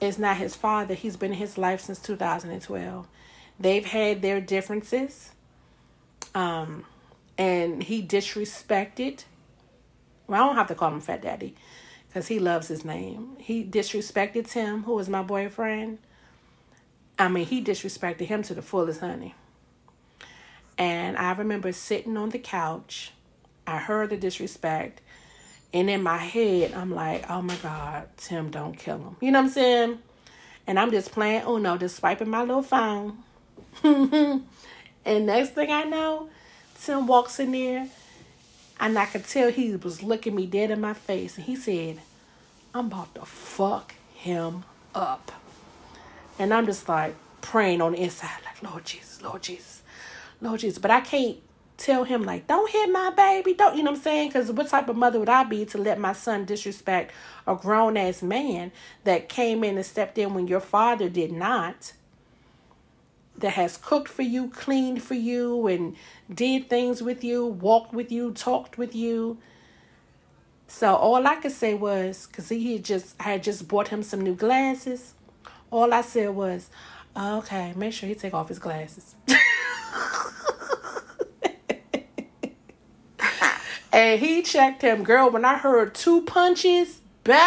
[0.00, 3.06] is not his father, he's been in his life since 2012.
[3.58, 5.30] They've had their differences,
[6.34, 6.84] um,
[7.38, 9.24] and he disrespected.
[10.26, 11.54] Well, I don't have to call him Fat Daddy.
[12.08, 13.36] because he loves his name.
[13.38, 15.98] He disrespected Tim, who was my boyfriend.
[17.20, 19.34] I mean, he disrespected him to the fullest, honey.
[20.78, 23.12] And I remember sitting on the couch.
[23.66, 25.02] I heard the disrespect.
[25.74, 29.16] And in my head, I'm like, oh my God, Tim, don't kill him.
[29.20, 29.98] You know what I'm saying?
[30.66, 33.18] And I'm just playing Uno, just swiping my little phone.
[33.84, 34.46] and
[35.04, 36.30] next thing I know,
[36.80, 37.86] Tim walks in there
[38.80, 41.36] and I could tell he was looking me dead in my face.
[41.36, 42.00] And he said,
[42.74, 44.64] I'm about to fuck him
[44.94, 45.30] up.
[46.40, 49.82] And I'm just like praying on the inside, like, Lord Jesus, Lord Jesus,
[50.40, 50.78] Lord Jesus.
[50.78, 51.36] But I can't
[51.76, 53.52] tell him, like, don't hit my baby.
[53.52, 54.28] Don't, you know what I'm saying?
[54.30, 57.12] Because what type of mother would I be to let my son disrespect
[57.46, 58.72] a grown ass man
[59.04, 61.92] that came in and stepped in when your father did not?
[63.40, 65.96] that has cooked for you, cleaned for you, and
[66.32, 69.38] did things with you, walked with you, talked with you.
[70.68, 74.02] So all I could say was, cause he had just, I had just bought him
[74.02, 75.14] some new glasses.
[75.70, 76.68] All I said was,
[77.16, 79.14] okay, make sure he take off his glasses.
[83.92, 85.30] and he checked him, girl.
[85.30, 87.38] When I heard two punches, baby,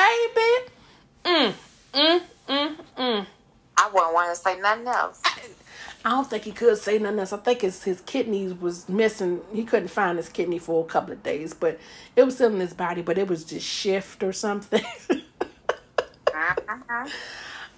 [1.26, 1.54] mm,
[1.94, 3.26] mm, mm, mm.
[3.76, 5.22] I wouldn't want to say nothing else.
[6.06, 7.32] I don't think he could say nothing else.
[7.34, 9.42] I think his his kidneys was missing.
[9.54, 11.80] He couldn't find his kidney for a couple of days, but
[12.16, 13.02] it was still in his body.
[13.02, 14.84] But it was just shift or something.
[16.34, 17.08] uh-huh.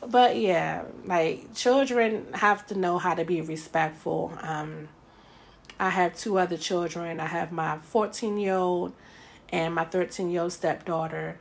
[0.08, 4.38] But yeah, like children have to know how to be respectful.
[4.41, 4.89] Um,
[5.80, 7.20] I have two other children.
[7.20, 8.93] I have my fourteen year old
[9.49, 11.39] and my thirteen year old stepdaughter,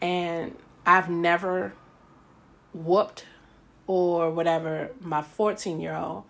[0.00, 1.74] and I've never
[2.72, 3.24] whooped
[3.88, 6.24] or whatever, my 14 year old,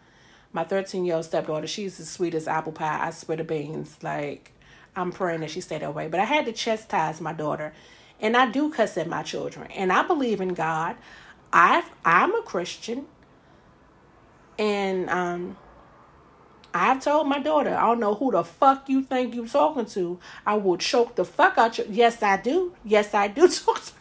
[0.53, 3.07] my 13 year old stepdaughter, she's the sweetest apple pie.
[3.07, 3.99] I swear to beans.
[4.03, 4.53] Like,
[4.97, 6.09] I'm praying that she stay that way.
[6.09, 7.75] But I had to chastise my daughter.
[8.21, 9.71] And I do cuss at my children.
[9.73, 10.97] And I believe in God.
[11.53, 13.07] I I'm a Christian.
[14.59, 15.57] And um,
[16.75, 20.19] I've told my daughter, I don't know who the fuck you think you're talking to.
[20.45, 21.87] I will choke the fuck out you.
[21.89, 22.75] Yes, I do.
[22.85, 23.93] Yes, I do talk to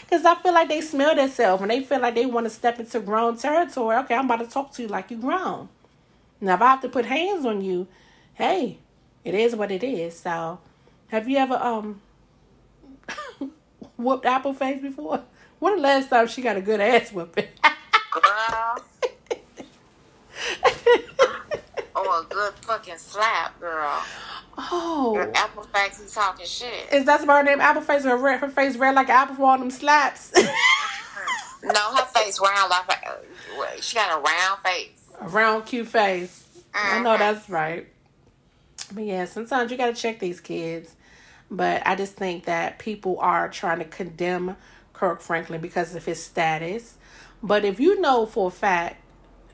[0.00, 2.78] because I feel like they smell themselves and they feel like they want to step
[2.78, 3.96] into grown territory.
[3.98, 5.68] Okay, I'm about to talk to you like you grown.
[6.40, 7.86] Now, if I have to put hands on you,
[8.34, 8.78] hey,
[9.24, 10.18] it is what it is.
[10.18, 10.58] So,
[11.08, 12.00] have you ever um
[13.96, 15.24] whooped Apple Face before?
[15.62, 17.46] When the last time she got a good ass whooping?
[18.10, 18.24] girl.
[21.94, 24.02] oh, a good fucking slap, girl.
[24.58, 25.24] Oh.
[25.36, 26.92] Apple face, is talking shit.
[26.92, 27.60] Is that her name?
[27.60, 28.02] Apple face?
[28.02, 30.32] Her, red, her face red like an apple for all them slaps.
[30.34, 30.42] no,
[31.94, 35.12] her face round like a, she got a round face.
[35.20, 36.44] A round, cute face.
[36.74, 36.98] Mm-hmm.
[36.98, 37.86] I know that's right.
[38.92, 40.96] But yeah, sometimes you gotta check these kids.
[41.52, 44.56] But I just think that people are trying to condemn
[45.02, 46.96] Kirk Franklin because of his status.
[47.42, 49.02] But if you know for a fact,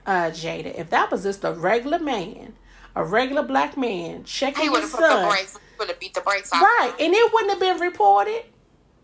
[0.05, 2.53] uh, Jada, if that was just a regular man
[2.99, 5.33] a regular black man checking his son.
[5.79, 6.61] Would have beat the brakes off.
[6.61, 8.43] Right, and it wouldn't have been reported.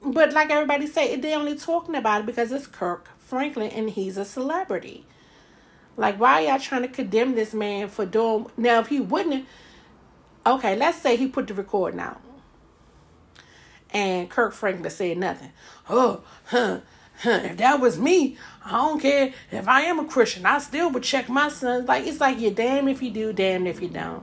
[0.03, 4.17] But like everybody say, they only talking about it because it's Kirk Franklin and he's
[4.17, 5.07] a celebrity.
[5.97, 8.47] Like, why are y'all trying to condemn this man for doing?
[8.57, 9.47] Now, if he wouldn't,
[10.45, 12.21] okay, let's say he put the recording out,
[13.91, 15.53] and Kirk Franklin said nothing.
[15.89, 16.81] Oh, huh,
[17.25, 20.47] if that was me, I don't care if I am a Christian.
[20.47, 21.87] I still would check my sons.
[21.87, 24.23] Like it's like you're damn if you do, damn if you don't.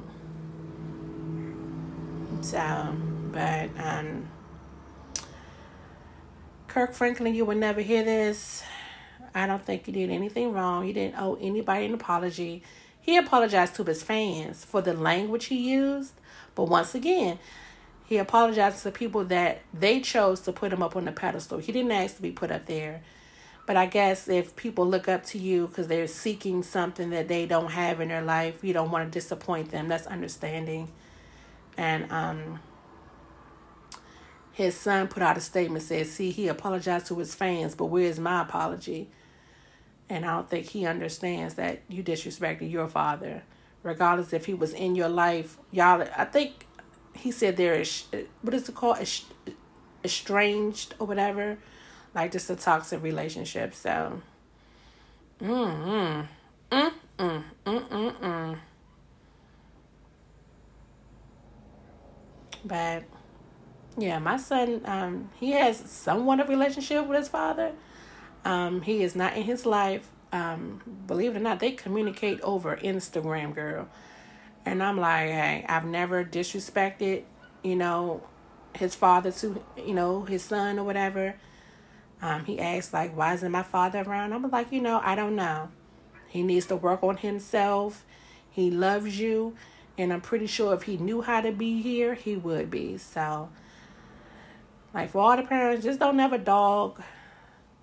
[2.41, 2.95] So,
[3.32, 4.28] but um,
[6.68, 8.64] Kirk Franklin, you will never hear this.
[9.34, 10.88] I don't think you did anything wrong.
[10.88, 12.64] You didn't owe anybody an apology.
[12.99, 16.14] He apologized to his fans for the language he used,
[16.55, 17.39] but once again,
[18.12, 21.59] he apologized to people that they chose to put him up on the pedestal.
[21.59, 23.03] He didn't ask to be put up there.
[23.66, 27.45] But I guess if people look up to you because they're seeking something that they
[27.45, 29.88] don't have in their life, you don't want to disappoint them.
[29.88, 30.89] That's understanding.
[31.78, 32.59] And um,
[34.51, 38.20] his son put out a statement said, "See, he apologized to his fans, but where's
[38.20, 39.09] my apology?"
[40.09, 43.43] And I don't think he understands that you disrespected your father,
[43.84, 45.57] regardless if he was in your life.
[45.72, 46.68] Y'all, I think
[47.16, 47.84] he said they're
[48.41, 48.97] what is it called?
[50.03, 51.57] Estranged or whatever.
[52.14, 54.22] Like just a toxic relationship so.
[55.41, 56.28] Mm
[56.72, 58.57] mm mm mm mm mm,
[62.64, 63.03] but
[63.97, 67.72] yeah my son um he has somewhat of a relationship with his father.
[68.45, 70.09] Um he is not in his life.
[70.32, 73.88] Um believe it or not they communicate over instagram girl
[74.66, 77.24] and I'm like, hey, I've never disrespected,
[77.64, 78.24] you know,
[78.76, 81.36] his father to you know his son or whatever.
[82.22, 85.36] Um, he asked like, "Why isn't my father around?" I'm like, you know, I don't
[85.36, 85.70] know.
[86.28, 88.05] He needs to work on himself.
[88.49, 89.55] He loves you,
[89.97, 92.97] and I'm pretty sure if he knew how to be here, he would be.
[92.97, 93.49] So,
[94.93, 97.01] like for all the parents, just don't ever dog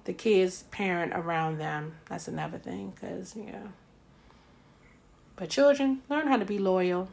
[0.04, 1.96] the kids' parent around them.
[2.08, 3.68] That's another thing, cause yeah.
[5.38, 7.08] But children, learn how to be loyal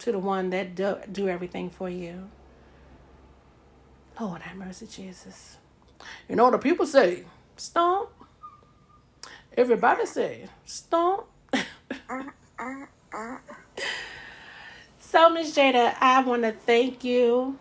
[0.00, 2.30] to the one that do, do everything for you.
[4.20, 5.58] Lord have mercy, Jesus.
[6.28, 7.24] You know what the people say?
[7.56, 8.10] Stomp.
[9.56, 11.26] Everybody say stomp.
[15.00, 17.58] so, Miss Jada, I want to thank you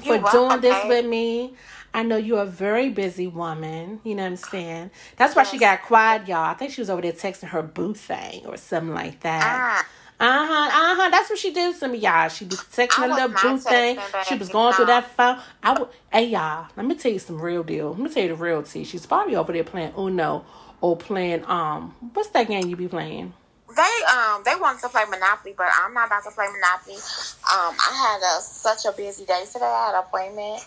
[0.00, 0.88] You're doing welcome, this babe.
[0.88, 1.54] with me.
[1.96, 4.00] I know you're a very busy woman.
[4.04, 4.92] You know what I'm saying?
[5.16, 6.44] That's why she got quiet, y'all.
[6.50, 9.42] I think she was over there texting her boo thing or something like that.
[9.44, 9.86] Ah,
[10.20, 11.10] Uh huh, uh huh.
[11.10, 12.28] That's what she did to me, y'all.
[12.28, 13.98] She was texting I a was little boo thing.
[14.28, 15.40] She was going through that phone.
[15.62, 16.68] I would, hey y'all.
[16.76, 17.90] Let me tell you some real deal.
[17.90, 18.84] Let me tell you the real tea.
[18.84, 20.44] She's probably over there playing Uno
[20.82, 21.94] or playing um.
[22.14, 23.32] What's that game you be playing?
[23.76, 26.96] they um they wanted to play Monopoly, but I'm not about to play Monopoly.
[26.96, 29.66] Um, I had a such a busy day today.
[29.66, 30.64] I had an appointment,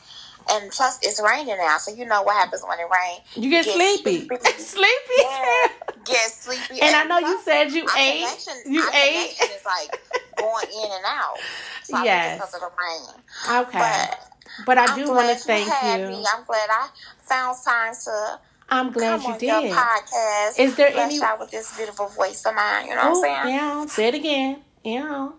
[0.51, 3.21] and plus it's raining now, so you know what happens when it rains.
[3.35, 4.27] You get Get sleepy.
[4.27, 4.45] sleepy.
[4.57, 5.19] sleepy.
[5.19, 5.67] Yeah,
[6.05, 6.81] get sleepy.
[6.81, 8.25] And I know you said you ate.
[8.65, 9.31] You ate.
[9.41, 9.99] is like
[10.37, 11.37] going in and out.
[11.83, 12.37] So Yes.
[12.39, 13.61] because of the rain.
[13.67, 13.79] Okay.
[13.79, 14.19] But
[14.65, 16.07] But I do want to thank you.
[16.07, 16.25] Me.
[16.33, 16.87] I'm glad I
[17.21, 18.39] found time to
[18.71, 19.73] I'm glad come you did.
[19.73, 20.59] podcast.
[20.59, 22.87] Is there any- out with this beautiful voice of mine?
[22.87, 23.55] You know Oh, what I'm saying?
[23.55, 23.85] yeah.
[23.87, 24.61] Say it again.
[24.83, 25.29] Yeah.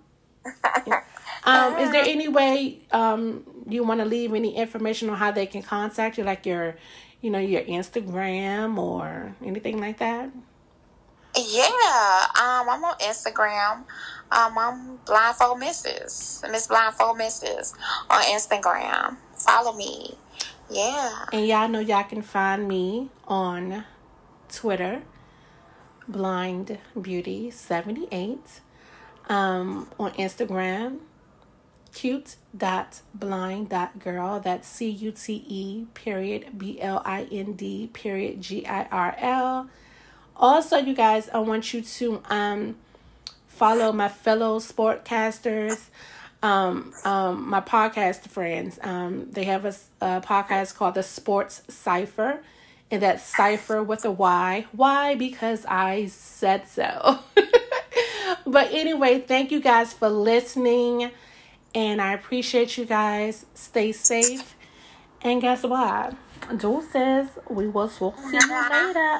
[1.42, 5.46] Um, is there any way um you want to leave any information on how they
[5.46, 6.76] can contact you, like your,
[7.20, 10.30] you know, your Instagram or anything like that?
[11.36, 13.84] Yeah, um, I'm on Instagram.
[14.32, 17.74] Um, I'm Blindfold Misses, Miss Blindfold Misses
[18.08, 19.16] on Instagram.
[19.34, 20.16] Follow me.
[20.68, 21.26] Yeah.
[21.32, 23.84] And y'all know y'all can find me on
[24.48, 25.02] Twitter,
[26.08, 28.60] Blind Beauty seventy eight.
[29.28, 30.98] Um, on Instagram,
[31.92, 34.40] cute dot blind dot girl.
[34.40, 39.16] That's C U T E period B L I N D period G I R
[39.18, 39.68] L.
[40.36, 42.76] Also, you guys, I want you to um
[43.48, 45.88] follow my fellow sportcasters
[46.42, 48.78] um, um, my podcast friends.
[48.82, 49.74] Um, they have a
[50.20, 52.42] podcast called the Sports Cypher,
[52.90, 54.66] and that's Cypher with a Y.
[54.72, 55.14] Why?
[55.14, 57.18] Because I said so.
[58.46, 61.10] but anyway, thank you guys for listening,
[61.74, 63.46] and I appreciate you guys.
[63.54, 64.56] Stay safe,
[65.22, 66.14] and guess what?
[66.56, 68.40] Deuces, we will see you later.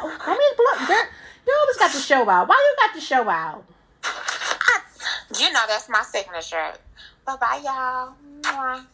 [0.02, 1.06] Oh, I mean, look, girl,
[1.46, 2.48] you always got the show out.
[2.48, 3.64] Why you got the show out?
[5.38, 6.72] You know that's my signature.
[7.24, 8.14] Bye bye, y'all.
[8.42, 8.84] Mwah.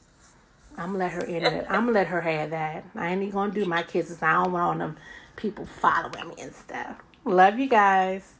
[0.76, 1.66] I'm gonna let her edit it.
[1.70, 2.84] I'm gonna let her have that.
[2.94, 4.22] I ain't even gonna do my kisses.
[4.22, 4.96] I don't want them
[5.36, 6.96] people following me and stuff.
[7.24, 8.34] Love you guys.